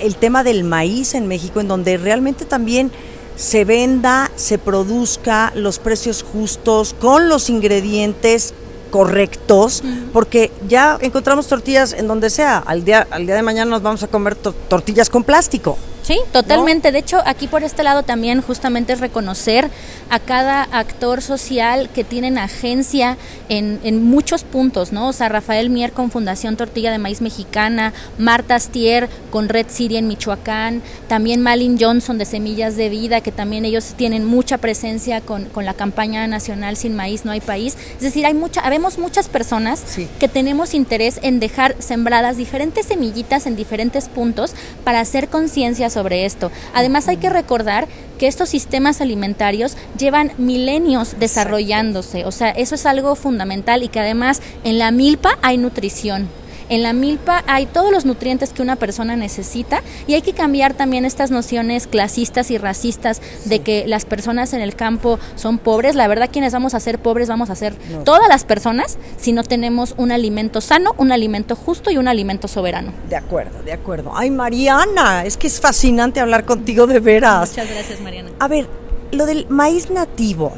el 0.00 0.16
tema 0.16 0.42
del 0.42 0.64
maíz 0.64 1.14
en 1.14 1.28
México, 1.28 1.60
en 1.60 1.68
donde 1.68 1.98
realmente 1.98 2.46
también 2.46 2.90
se 3.38 3.64
venda, 3.64 4.30
se 4.36 4.58
produzca 4.58 5.52
los 5.54 5.78
precios 5.78 6.22
justos, 6.22 6.94
con 7.00 7.28
los 7.30 7.48
ingredientes 7.48 8.52
correctos, 8.90 9.82
porque 10.12 10.50
ya 10.66 10.98
encontramos 11.00 11.46
tortillas 11.46 11.92
en 11.92 12.08
donde 12.08 12.30
sea. 12.30 12.58
Al 12.58 12.84
día, 12.84 13.06
al 13.10 13.26
día 13.26 13.36
de 13.36 13.42
mañana 13.42 13.70
nos 13.70 13.82
vamos 13.82 14.02
a 14.02 14.08
comer 14.08 14.34
to- 14.34 14.52
tortillas 14.68 15.08
con 15.08 15.22
plástico. 15.24 15.78
Sí, 16.08 16.18
totalmente. 16.32 16.90
De 16.90 17.00
hecho, 17.00 17.20
aquí 17.26 17.48
por 17.48 17.62
este 17.64 17.82
lado 17.82 18.02
también 18.02 18.40
justamente 18.40 18.94
es 18.94 19.00
reconocer 19.00 19.68
a 20.08 20.18
cada 20.18 20.62
actor 20.62 21.20
social 21.20 21.90
que 21.90 22.02
tienen 22.02 22.38
agencia 22.38 23.18
en, 23.50 23.78
en 23.84 24.02
muchos 24.02 24.42
puntos, 24.42 24.90
¿no? 24.90 25.08
O 25.08 25.12
sea, 25.12 25.28
Rafael 25.28 25.68
Mier 25.68 25.92
con 25.92 26.10
Fundación 26.10 26.56
Tortilla 26.56 26.90
de 26.90 26.96
Maíz 26.96 27.20
Mexicana, 27.20 27.92
Marta 28.16 28.54
Astier 28.54 29.10
con 29.30 29.50
Red 29.50 29.66
Siria 29.68 29.98
en 29.98 30.08
Michoacán, 30.08 30.80
también 31.08 31.42
Malin 31.42 31.76
Johnson 31.78 32.16
de 32.16 32.24
Semillas 32.24 32.76
de 32.76 32.88
Vida, 32.88 33.20
que 33.20 33.30
también 33.30 33.66
ellos 33.66 33.92
tienen 33.94 34.24
mucha 34.24 34.56
presencia 34.56 35.20
con, 35.20 35.44
con 35.44 35.66
la 35.66 35.74
campaña 35.74 36.26
nacional 36.26 36.78
Sin 36.78 36.96
Maíz 36.96 37.26
No 37.26 37.32
Hay 37.32 37.42
País. 37.42 37.76
Es 37.96 38.00
decir, 38.00 38.24
hay 38.24 38.32
mucha, 38.32 38.62
habemos 38.62 38.96
muchas 38.96 39.28
personas 39.28 39.82
Sí. 39.84 40.08
que 40.18 40.28
tenemos 40.28 40.72
interés 40.72 41.20
en 41.20 41.38
dejar 41.38 41.76
sembradas 41.80 42.38
diferentes 42.38 42.86
semillitas 42.86 43.44
en 43.44 43.56
diferentes 43.56 44.08
puntos 44.08 44.54
para 44.84 45.00
hacer 45.00 45.28
conciencia 45.28 45.90
sobre 45.98 46.24
esto. 46.24 46.52
Además 46.74 47.08
hay 47.08 47.16
que 47.16 47.28
recordar 47.28 47.88
que 48.20 48.28
estos 48.28 48.50
sistemas 48.50 49.00
alimentarios 49.00 49.76
llevan 49.98 50.30
milenios 50.38 51.16
desarrollándose, 51.18 52.24
o 52.24 52.30
sea, 52.30 52.50
eso 52.50 52.76
es 52.76 52.86
algo 52.86 53.16
fundamental 53.16 53.82
y 53.82 53.88
que 53.88 53.98
además 53.98 54.40
en 54.62 54.78
la 54.78 54.92
milpa 54.92 55.38
hay 55.42 55.58
nutrición. 55.58 56.28
En 56.68 56.82
la 56.82 56.92
milpa 56.92 57.42
hay 57.46 57.66
todos 57.66 57.90
los 57.90 58.04
nutrientes 58.04 58.52
que 58.52 58.62
una 58.62 58.76
persona 58.76 59.16
necesita 59.16 59.82
y 60.06 60.14
hay 60.14 60.22
que 60.22 60.32
cambiar 60.32 60.74
también 60.74 61.04
estas 61.04 61.30
nociones 61.30 61.86
clasistas 61.86 62.50
y 62.50 62.58
racistas 62.58 63.20
de 63.46 63.60
que 63.60 63.86
las 63.86 64.04
personas 64.04 64.52
en 64.52 64.60
el 64.60 64.74
campo 64.76 65.18
son 65.34 65.58
pobres. 65.58 65.94
La 65.94 66.08
verdad, 66.08 66.28
quienes 66.32 66.52
vamos 66.52 66.74
a 66.74 66.80
ser 66.80 66.98
pobres 66.98 67.28
vamos 67.28 67.50
a 67.50 67.54
ser 67.54 67.74
No. 67.90 68.00
todas 68.04 68.28
las 68.28 68.44
personas 68.44 68.98
si 69.16 69.32
no 69.32 69.44
tenemos 69.44 69.94
un 69.96 70.12
alimento 70.12 70.60
sano, 70.60 70.94
un 70.98 71.10
alimento 71.12 71.56
justo 71.56 71.90
y 71.90 71.96
un 71.96 72.08
alimento 72.08 72.48
soberano. 72.48 72.92
De 73.08 73.16
acuerdo, 73.16 73.62
de 73.62 73.72
acuerdo. 73.72 74.12
Ay, 74.14 74.30
Mariana, 74.30 75.24
es 75.24 75.36
que 75.36 75.46
es 75.46 75.60
fascinante 75.60 76.20
hablar 76.20 76.44
contigo 76.44 76.86
de 76.86 77.00
veras. 77.00 77.50
Muchas 77.50 77.70
gracias, 77.70 78.00
Mariana. 78.00 78.30
A 78.40 78.48
ver, 78.48 78.68
lo 79.12 79.24
del 79.26 79.46
maíz 79.48 79.90
nativo, 79.90 80.52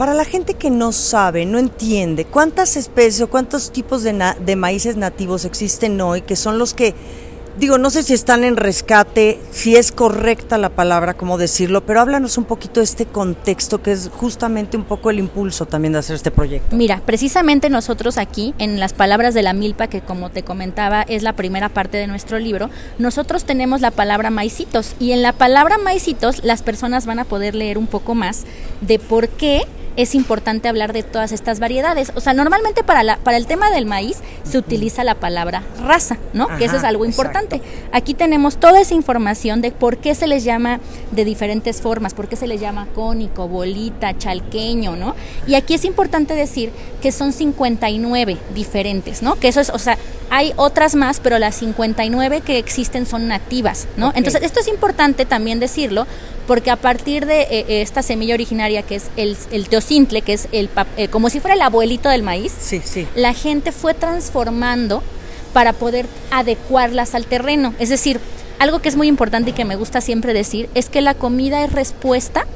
para 0.00 0.14
la 0.14 0.24
gente 0.24 0.54
que 0.54 0.70
no 0.70 0.92
sabe, 0.92 1.44
no 1.44 1.58
entiende, 1.58 2.24
¿cuántas 2.24 2.78
especies 2.78 3.20
o 3.20 3.28
cuántos 3.28 3.70
tipos 3.70 4.02
de, 4.02 4.14
na- 4.14 4.34
de 4.34 4.56
maíces 4.56 4.96
nativos 4.96 5.44
existen 5.44 6.00
hoy 6.00 6.22
que 6.22 6.36
son 6.36 6.58
los 6.58 6.72
que, 6.72 6.94
digo, 7.58 7.76
no 7.76 7.90
sé 7.90 8.02
si 8.02 8.14
están 8.14 8.42
en 8.42 8.56
rescate, 8.56 9.38
si 9.50 9.76
es 9.76 9.92
correcta 9.92 10.56
la 10.56 10.70
palabra, 10.70 11.12
cómo 11.12 11.36
decirlo, 11.36 11.84
pero 11.84 12.00
háblanos 12.00 12.38
un 12.38 12.44
poquito 12.44 12.80
de 12.80 12.84
este 12.84 13.04
contexto 13.04 13.82
que 13.82 13.92
es 13.92 14.08
justamente 14.10 14.78
un 14.78 14.84
poco 14.84 15.10
el 15.10 15.18
impulso 15.18 15.66
también 15.66 15.92
de 15.92 15.98
hacer 15.98 16.16
este 16.16 16.30
proyecto. 16.30 16.74
Mira, 16.74 17.02
precisamente 17.04 17.68
nosotros 17.68 18.16
aquí, 18.16 18.54
en 18.56 18.80
las 18.80 18.94
palabras 18.94 19.34
de 19.34 19.42
la 19.42 19.52
milpa, 19.52 19.88
que 19.88 20.00
como 20.00 20.30
te 20.30 20.44
comentaba 20.44 21.02
es 21.02 21.22
la 21.22 21.34
primera 21.34 21.68
parte 21.68 21.98
de 21.98 22.06
nuestro 22.06 22.38
libro, 22.38 22.70
nosotros 22.98 23.44
tenemos 23.44 23.82
la 23.82 23.90
palabra 23.90 24.30
maicitos 24.30 24.94
y 24.98 25.12
en 25.12 25.20
la 25.20 25.34
palabra 25.34 25.76
maicitos 25.76 26.42
las 26.42 26.62
personas 26.62 27.04
van 27.04 27.18
a 27.18 27.26
poder 27.26 27.54
leer 27.54 27.76
un 27.76 27.86
poco 27.86 28.14
más 28.14 28.44
de 28.80 28.98
por 28.98 29.28
qué 29.28 29.64
es 30.02 30.14
importante 30.14 30.68
hablar 30.68 30.92
de 30.92 31.02
todas 31.02 31.32
estas 31.32 31.60
variedades. 31.60 32.12
O 32.14 32.20
sea, 32.20 32.32
normalmente 32.32 32.82
para, 32.82 33.02
la, 33.02 33.16
para 33.18 33.36
el 33.36 33.46
tema 33.46 33.70
del 33.70 33.86
maíz 33.86 34.18
se 34.44 34.58
utiliza 34.58 35.04
la 35.04 35.14
palabra 35.14 35.62
raza, 35.82 36.18
¿no? 36.32 36.48
que 36.58 36.64
eso 36.64 36.76
es 36.76 36.84
algo 36.84 37.04
importante. 37.04 37.60
Aquí 37.92 38.14
tenemos 38.14 38.58
toda 38.58 38.80
esa 38.80 38.94
información 38.94 39.60
de 39.60 39.70
por 39.72 39.98
qué 39.98 40.14
se 40.14 40.26
les 40.26 40.44
llama 40.44 40.80
de 41.10 41.24
diferentes 41.24 41.80
formas, 41.80 42.14
por 42.14 42.28
qué 42.28 42.36
se 42.36 42.46
les 42.46 42.60
llama 42.60 42.88
cónico, 42.94 43.48
bolita, 43.48 44.16
chalqueño, 44.16 44.96
¿no? 44.96 45.14
Y 45.46 45.54
aquí 45.54 45.74
es 45.74 45.84
importante 45.84 46.34
decir 46.34 46.70
que 47.00 47.12
son 47.12 47.32
59 47.32 48.36
diferentes, 48.54 49.22
¿no? 49.22 49.36
Que 49.36 49.48
eso 49.48 49.60
es, 49.60 49.70
o 49.70 49.78
sea, 49.78 49.98
hay 50.30 50.52
otras 50.56 50.94
más, 50.94 51.20
pero 51.20 51.38
las 51.38 51.56
59 51.56 52.40
que 52.42 52.58
existen 52.58 53.06
son 53.06 53.28
nativas, 53.28 53.88
¿no? 53.96 54.12
Entonces, 54.14 54.42
esto 54.42 54.60
es 54.60 54.68
importante 54.68 55.24
también 55.24 55.58
decirlo, 55.58 56.06
porque 56.46 56.70
a 56.70 56.76
partir 56.76 57.26
de 57.26 57.42
eh, 57.42 57.48
eh, 57.68 57.82
esta 57.82 58.02
semilla 58.02 58.34
originaria 58.34 58.82
que 58.82 58.96
es 58.96 59.10
el, 59.16 59.36
el 59.52 59.68
teocintle, 59.68 60.22
que 60.22 60.32
es 60.32 60.48
el 60.52 60.68
eh, 60.96 61.08
como 61.08 61.30
si 61.30 61.40
fuera 61.40 61.54
el 61.54 61.62
abuelito 61.62 62.08
del 62.08 62.22
maíz, 62.22 62.52
sí, 62.58 62.80
sí. 62.84 63.06
la 63.14 63.34
gente 63.34 63.72
fue 63.72 63.94
transformando 63.94 65.02
para 65.52 65.72
poder 65.72 66.06
adecuarlas 66.30 67.14
al 67.14 67.26
terreno. 67.26 67.74
Es 67.78 67.88
decir, 67.88 68.20
algo 68.58 68.80
que 68.80 68.88
es 68.88 68.96
muy 68.96 69.08
importante 69.08 69.50
y 69.50 69.52
que 69.52 69.64
me 69.64 69.76
gusta 69.76 70.00
siempre 70.00 70.32
decir 70.32 70.68
es 70.74 70.88
que 70.88 71.00
la 71.00 71.14
comida 71.14 71.64
es 71.64 71.72
respuesta 71.72 72.46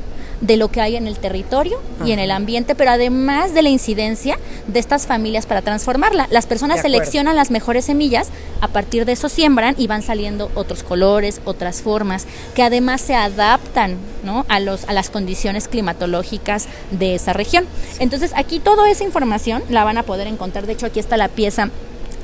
de 0.46 0.56
lo 0.56 0.68
que 0.70 0.80
hay 0.80 0.96
en 0.96 1.06
el 1.06 1.18
territorio 1.18 1.80
y 2.04 2.12
en 2.12 2.18
el 2.18 2.30
ambiente, 2.30 2.74
pero 2.74 2.90
además 2.90 3.54
de 3.54 3.62
la 3.62 3.70
incidencia 3.70 4.38
de 4.66 4.78
estas 4.78 5.06
familias 5.06 5.46
para 5.46 5.62
transformarla. 5.62 6.28
Las 6.30 6.46
personas 6.46 6.82
seleccionan 6.82 7.36
las 7.36 7.50
mejores 7.50 7.86
semillas, 7.86 8.28
a 8.60 8.68
partir 8.68 9.06
de 9.06 9.12
eso 9.12 9.28
siembran 9.28 9.74
y 9.78 9.86
van 9.86 10.02
saliendo 10.02 10.50
otros 10.54 10.82
colores, 10.82 11.40
otras 11.44 11.80
formas, 11.80 12.26
que 12.54 12.62
además 12.62 13.00
se 13.00 13.14
adaptan 13.14 13.96
¿no? 14.22 14.44
a, 14.48 14.60
los, 14.60 14.84
a 14.84 14.92
las 14.92 15.08
condiciones 15.08 15.66
climatológicas 15.66 16.66
de 16.90 17.14
esa 17.14 17.32
región. 17.32 17.64
Entonces 17.98 18.32
aquí 18.36 18.60
toda 18.60 18.90
esa 18.90 19.04
información 19.04 19.62
la 19.70 19.84
van 19.84 19.96
a 19.96 20.02
poder 20.02 20.26
encontrar. 20.26 20.66
De 20.66 20.74
hecho, 20.74 20.86
aquí 20.86 21.00
está 21.00 21.16
la 21.16 21.28
pieza 21.28 21.70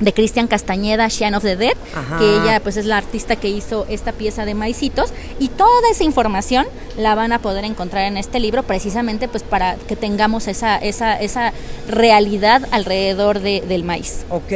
de 0.00 0.12
Cristian 0.12 0.48
Castañeda, 0.48 1.08
Shine 1.08 1.36
of 1.36 1.42
the 1.42 1.56
Dead, 1.56 1.76
que 2.18 2.36
ella 2.36 2.60
pues 2.60 2.76
es 2.76 2.86
la 2.86 2.96
artista 2.96 3.36
que 3.36 3.48
hizo 3.48 3.86
esta 3.88 4.12
pieza 4.12 4.44
de 4.44 4.54
maicitos 4.54 5.12
y 5.38 5.48
toda 5.48 5.90
esa 5.90 6.04
información 6.04 6.66
la 6.96 7.14
van 7.14 7.32
a 7.32 7.38
poder 7.40 7.64
encontrar 7.64 8.06
en 8.06 8.16
este 8.16 8.40
libro 8.40 8.62
precisamente 8.62 9.28
pues 9.28 9.42
para 9.42 9.76
que 9.76 9.96
tengamos 9.96 10.48
esa, 10.48 10.76
esa, 10.76 11.20
esa 11.20 11.52
realidad 11.88 12.66
alrededor 12.70 13.40
de, 13.40 13.60
del 13.60 13.84
maíz. 13.84 14.24
Ok, 14.30 14.52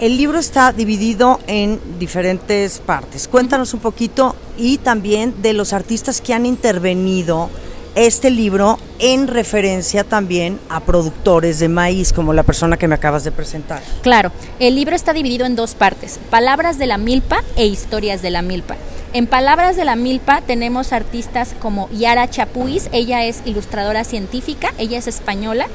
el 0.00 0.16
libro 0.16 0.38
está 0.38 0.72
dividido 0.72 1.40
en 1.46 1.80
diferentes 1.98 2.78
partes. 2.78 3.26
Cuéntanos 3.26 3.74
un 3.74 3.80
poquito 3.80 4.36
y 4.56 4.78
también 4.78 5.42
de 5.42 5.52
los 5.52 5.72
artistas 5.72 6.20
que 6.20 6.34
han 6.34 6.46
intervenido 6.46 7.50
este 7.98 8.30
libro 8.30 8.78
en 9.00 9.26
referencia 9.26 10.04
también 10.04 10.60
a 10.68 10.80
productores 10.80 11.58
de 11.58 11.68
maíz, 11.68 12.12
como 12.12 12.32
la 12.32 12.44
persona 12.44 12.76
que 12.76 12.86
me 12.86 12.94
acabas 12.94 13.24
de 13.24 13.32
presentar. 13.32 13.82
Claro, 14.02 14.30
el 14.60 14.76
libro 14.76 14.94
está 14.94 15.12
dividido 15.12 15.46
en 15.46 15.56
dos 15.56 15.74
partes, 15.74 16.20
Palabras 16.30 16.78
de 16.78 16.86
la 16.86 16.96
Milpa 16.96 17.42
e 17.56 17.66
Historias 17.66 18.22
de 18.22 18.30
la 18.30 18.42
Milpa. 18.42 18.76
En 19.12 19.26
Palabras 19.26 19.76
de 19.76 19.84
la 19.84 19.96
Milpa 19.96 20.42
tenemos 20.42 20.92
artistas 20.92 21.54
como 21.60 21.88
Yara 21.90 22.28
Chapuis, 22.28 22.88
ella 22.92 23.24
es 23.24 23.42
ilustradora 23.46 24.04
científica, 24.04 24.72
ella 24.78 24.98
es 24.98 25.08
española, 25.08 25.66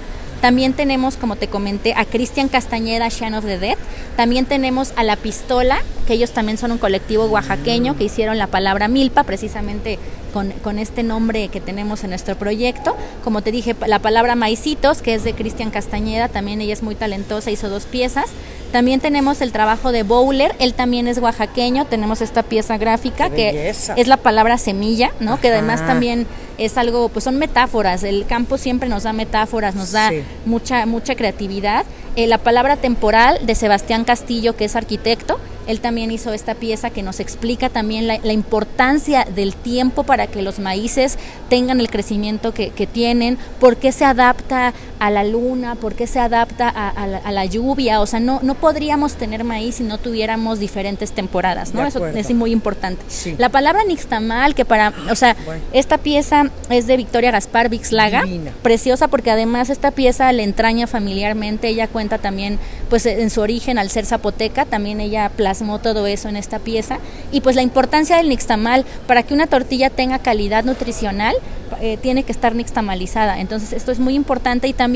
también 0.43 0.73
tenemos, 0.73 1.15
como 1.15 1.37
te 1.37 1.47
comenté, 1.47 1.93
a 1.95 2.03
Cristian 2.03 2.49
Castañeda, 2.49 3.07
Shine 3.07 3.37
of 3.37 3.45
the 3.45 3.59
Dead. 3.59 3.77
También 4.17 4.45
tenemos 4.45 4.91
a 4.97 5.03
La 5.03 5.15
Pistola, 5.15 5.77
que 6.05 6.15
ellos 6.15 6.31
también 6.31 6.57
son 6.57 6.73
un 6.73 6.79
colectivo 6.79 7.23
oaxaqueño 7.27 7.95
que 7.95 8.03
hicieron 8.03 8.37
la 8.37 8.47
palabra 8.47 8.89
milpa, 8.89 9.23
precisamente 9.23 9.99
con, 10.33 10.51
con, 10.61 10.79
este 10.79 11.01
nombre 11.01 11.47
que 11.47 11.61
tenemos 11.61 12.03
en 12.03 12.09
nuestro 12.09 12.35
proyecto. 12.35 12.97
Como 13.23 13.41
te 13.41 13.53
dije, 13.53 13.73
la 13.87 13.99
palabra 13.99 14.35
maicitos, 14.35 15.01
que 15.01 15.13
es 15.13 15.23
de 15.23 15.33
Cristian 15.33 15.71
Castañeda, 15.71 16.27
también 16.27 16.59
ella 16.59 16.73
es 16.73 16.83
muy 16.83 16.95
talentosa, 16.95 17.49
hizo 17.49 17.69
dos 17.69 17.85
piezas. 17.85 18.25
También 18.73 18.99
tenemos 18.99 19.39
el 19.39 19.53
trabajo 19.53 19.93
de 19.93 20.03
Bowler, 20.03 20.55
él 20.59 20.73
también 20.73 21.07
es 21.07 21.19
oaxaqueño, 21.19 21.85
tenemos 21.85 22.19
esta 22.19 22.43
pieza 22.43 22.77
gráfica 22.77 23.29
que 23.29 23.69
es 23.69 24.07
la 24.07 24.17
palabra 24.17 24.57
semilla, 24.57 25.11
¿no? 25.21 25.39
Que 25.39 25.47
además 25.47 25.85
también 25.87 26.27
es 26.57 26.77
algo, 26.77 27.09
pues 27.09 27.25
son 27.25 27.37
metáforas, 27.37 28.03
el 28.03 28.25
campo 28.25 28.57
siempre 28.57 28.89
nos 28.89 29.03
da 29.03 29.13
metáforas, 29.13 29.75
nos 29.75 29.91
da 29.91 30.11
mucha, 30.45 30.85
mucha 30.85 31.15
creatividad. 31.15 31.85
Eh, 32.15 32.27
la 32.27 32.37
palabra 32.37 32.77
temporal 32.77 33.45
de 33.45 33.55
Sebastián 33.55 34.03
Castillo, 34.03 34.55
que 34.55 34.65
es 34.65 34.75
arquitecto, 34.75 35.39
él 35.65 35.79
también 35.79 36.11
hizo 36.11 36.33
esta 36.33 36.55
pieza 36.55 36.89
que 36.89 37.03
nos 37.03 37.19
explica 37.19 37.69
también 37.69 38.07
la, 38.07 38.33
importancia 38.33 39.25
del 39.25 39.55
tiempo 39.55 40.03
para 40.03 40.27
que 40.27 40.41
los 40.41 40.59
maíces 40.59 41.17
tengan 41.49 41.79
el 41.79 41.89
crecimiento 41.89 42.53
que, 42.53 42.71
tienen, 42.91 43.37
por 43.59 43.77
qué 43.77 43.91
se 43.91 44.05
adapta 44.05 44.73
a 45.03 45.09
la 45.09 45.25
luna, 45.25 45.75
por 45.75 45.95
qué 45.95 46.07
se 46.07 46.17
adapta 46.17 46.69
a, 46.69 47.31
la, 47.31 47.45
lluvia. 47.45 47.99
O 47.99 48.05
sea, 48.05 48.21
no, 48.21 48.39
no 48.41 48.55
podríamos 48.55 49.15
tener 49.15 49.43
maíz 49.43 49.75
si 49.75 49.83
no 49.83 49.97
tuviéramos 49.97 50.59
diferentes 50.59 51.11
temporadas, 51.11 51.73
¿no? 51.73 51.85
Eso 51.85 52.07
es 52.07 52.33
muy 52.33 52.53
importante. 52.53 53.03
La 53.37 53.49
palabra 53.49 53.83
nixtamal, 53.83 54.55
que 54.55 54.63
para, 54.63 54.93
o 55.11 55.15
sea, 55.15 55.35
esta 55.73 55.97
pieza 55.97 56.45
es 56.69 56.87
de 56.87 56.95
Victoria 56.95 57.31
Gaspar 57.31 57.67
Vixlaga, 57.67 58.23
preciosa 58.61 59.09
porque 59.09 59.29
además 59.29 59.69
esta 59.69 59.91
pieza 59.91 60.31
le 60.31 60.43
entraña 60.43 60.87
familiarmente, 60.87 61.67
ella 61.67 61.89
cuenta 61.89 62.17
también, 62.17 62.57
pues 62.89 63.05
en 63.05 63.29
su 63.29 63.41
origen 63.41 63.77
al 63.77 63.89
ser 63.89 64.05
zapoteca, 64.05 64.63
también 64.63 65.01
ella 65.01 65.29
plasmó 65.35 65.79
todo 65.79 66.07
eso 66.07 66.29
en 66.29 66.37
esta 66.37 66.59
pieza. 66.59 66.99
Y 67.33 67.41
pues 67.41 67.57
la 67.57 67.61
importancia 67.61 68.15
del 68.15 68.29
nixtamal, 68.29 68.85
para 69.05 69.23
que 69.23 69.33
una 69.33 69.47
tortilla 69.47 69.89
tenga 69.89 70.19
calidad 70.19 70.63
nutricional, 70.63 71.35
eh, 71.81 71.97
tiene 71.97 72.23
que 72.23 72.31
estar 72.31 72.55
nixtamalizada. 72.55 73.39
Entonces 73.39 73.73
esto 73.73 73.91
es 73.91 73.99
muy 73.99 74.15
importante 74.15 74.67
y 74.67 74.73
también, 74.73 74.92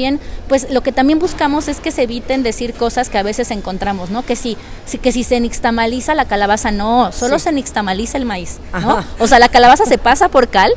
pues 0.47 0.67
lo 0.71 0.81
que 0.81 0.91
también 0.91 1.19
buscamos 1.19 1.67
es 1.67 1.79
que 1.79 1.91
se 1.91 2.03
eviten 2.03 2.43
decir 2.43 2.73
cosas 2.73 3.09
que 3.09 3.17
a 3.17 3.23
veces 3.23 3.51
encontramos, 3.51 4.09
¿no? 4.09 4.23
Que 4.23 4.35
si, 4.35 4.57
que 5.01 5.11
si 5.11 5.23
se 5.23 5.39
nixtamaliza 5.39 6.15
la 6.15 6.25
calabaza, 6.25 6.71
no, 6.71 7.11
solo 7.11 7.39
se 7.39 7.51
nixtamaliza 7.51 8.17
el 8.17 8.25
maíz, 8.25 8.57
¿no? 8.81 9.03
O 9.19 9.27
sea, 9.27 9.39
la 9.39 9.49
calabaza 9.49 9.85
se 9.85 9.97
pasa 9.97 10.29
por 10.29 10.49
cal, 10.49 10.71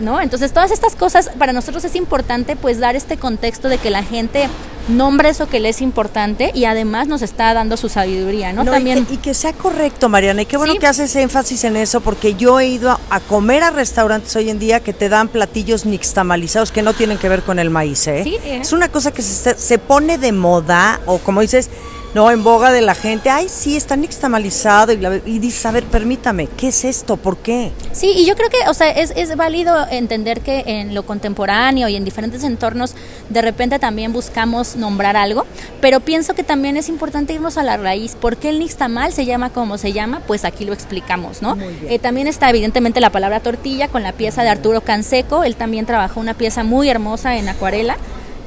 ¿no? 0.00 0.20
Entonces 0.20 0.52
todas 0.52 0.70
estas 0.70 0.94
cosas 0.94 1.30
para 1.38 1.52
nosotros 1.52 1.84
es 1.84 1.94
importante 1.96 2.56
pues 2.56 2.78
dar 2.78 2.96
este 2.96 3.16
contexto 3.16 3.68
de 3.68 3.78
que 3.78 3.90
la 3.90 4.02
gente 4.02 4.48
nombre 4.88 5.28
eso 5.28 5.48
que 5.48 5.60
le 5.60 5.68
es 5.68 5.80
importante 5.80 6.50
y 6.54 6.64
además 6.64 7.08
nos 7.08 7.22
está 7.22 7.52
dando 7.54 7.76
su 7.76 7.88
sabiduría, 7.88 8.52
¿no? 8.52 8.64
También 8.64 9.06
y 9.10 9.16
que, 9.18 9.34
sea 9.34 9.52
correcto, 9.52 10.08
Mariana. 10.08 10.42
Y 10.42 10.46
qué 10.46 10.56
bueno 10.56 10.74
que 10.78 10.86
haces 10.86 11.14
énfasis 11.16 11.64
en 11.64 11.76
eso 11.76 12.00
porque 12.00 12.34
yo 12.34 12.60
he 12.60 12.68
ido 12.68 12.98
a, 13.10 13.20
comer 13.20 13.62
a 13.62 13.70
restaurantes 13.70 14.34
hoy 14.36 14.50
en 14.50 14.58
día 14.58 14.80
que 14.80 14.92
te 14.92 15.08
dan 15.08 15.28
platillos 15.28 15.86
nixtamalizados 15.86 16.72
que 16.72 16.82
no 16.82 16.94
tienen 16.94 17.18
que 17.18 17.28
ver 17.28 17.42
con 17.42 17.58
el 17.58 17.70
maíz, 17.70 18.06
¿eh? 18.06 18.22
¿eh? 18.26 18.58
Es 18.60 18.72
una 18.72 18.88
cosa 18.88 19.12
que 19.12 19.22
se, 19.22 19.54
se 19.54 19.78
pone 19.78 20.18
de 20.18 20.32
moda 20.32 21.00
o 21.06 21.18
como 21.18 21.40
dices 21.40 21.70
no, 22.14 22.30
en 22.30 22.42
boga 22.42 22.72
de 22.72 22.80
la 22.80 22.94
gente, 22.94 23.28
ay, 23.30 23.48
sí, 23.48 23.76
está 23.76 23.96
nixtamalizado. 23.96 24.92
Y, 24.92 24.98
y 25.26 25.38
dices, 25.38 25.64
a 25.66 25.72
ver, 25.72 25.84
permítame, 25.84 26.46
¿qué 26.46 26.68
es 26.68 26.84
esto? 26.84 27.16
¿Por 27.16 27.36
qué? 27.38 27.72
Sí, 27.92 28.12
y 28.16 28.26
yo 28.26 28.34
creo 28.34 28.48
que, 28.48 28.68
o 28.68 28.74
sea, 28.74 28.90
es, 28.90 29.12
es 29.14 29.36
válido 29.36 29.86
entender 29.90 30.40
que 30.40 30.64
en 30.66 30.94
lo 30.94 31.04
contemporáneo 31.04 31.88
y 31.88 31.96
en 31.96 32.04
diferentes 32.04 32.44
entornos, 32.44 32.94
de 33.28 33.42
repente 33.42 33.78
también 33.78 34.12
buscamos 34.12 34.76
nombrar 34.76 35.16
algo, 35.16 35.44
pero 35.80 36.00
pienso 36.00 36.34
que 36.34 36.42
también 36.42 36.76
es 36.76 36.88
importante 36.88 37.34
irnos 37.34 37.58
a 37.58 37.62
la 37.62 37.76
raíz. 37.76 38.16
¿Por 38.16 38.36
qué 38.36 38.48
el 38.48 38.58
nixtamal 38.58 39.12
se 39.12 39.26
llama 39.26 39.50
como 39.50 39.76
se 39.76 39.92
llama? 39.92 40.22
Pues 40.26 40.44
aquí 40.44 40.64
lo 40.64 40.72
explicamos, 40.72 41.42
¿no? 41.42 41.56
Eh, 41.88 41.98
también 41.98 42.26
está 42.26 42.48
evidentemente 42.48 43.00
la 43.00 43.10
palabra 43.10 43.40
tortilla 43.40 43.88
con 43.88 44.02
la 44.02 44.12
pieza 44.12 44.42
de 44.42 44.48
Arturo 44.48 44.80
Canseco, 44.80 45.44
él 45.44 45.56
también 45.56 45.86
trabajó 45.86 46.20
una 46.20 46.34
pieza 46.34 46.64
muy 46.64 46.88
hermosa 46.88 47.36
en 47.36 47.48
acuarela 47.48 47.96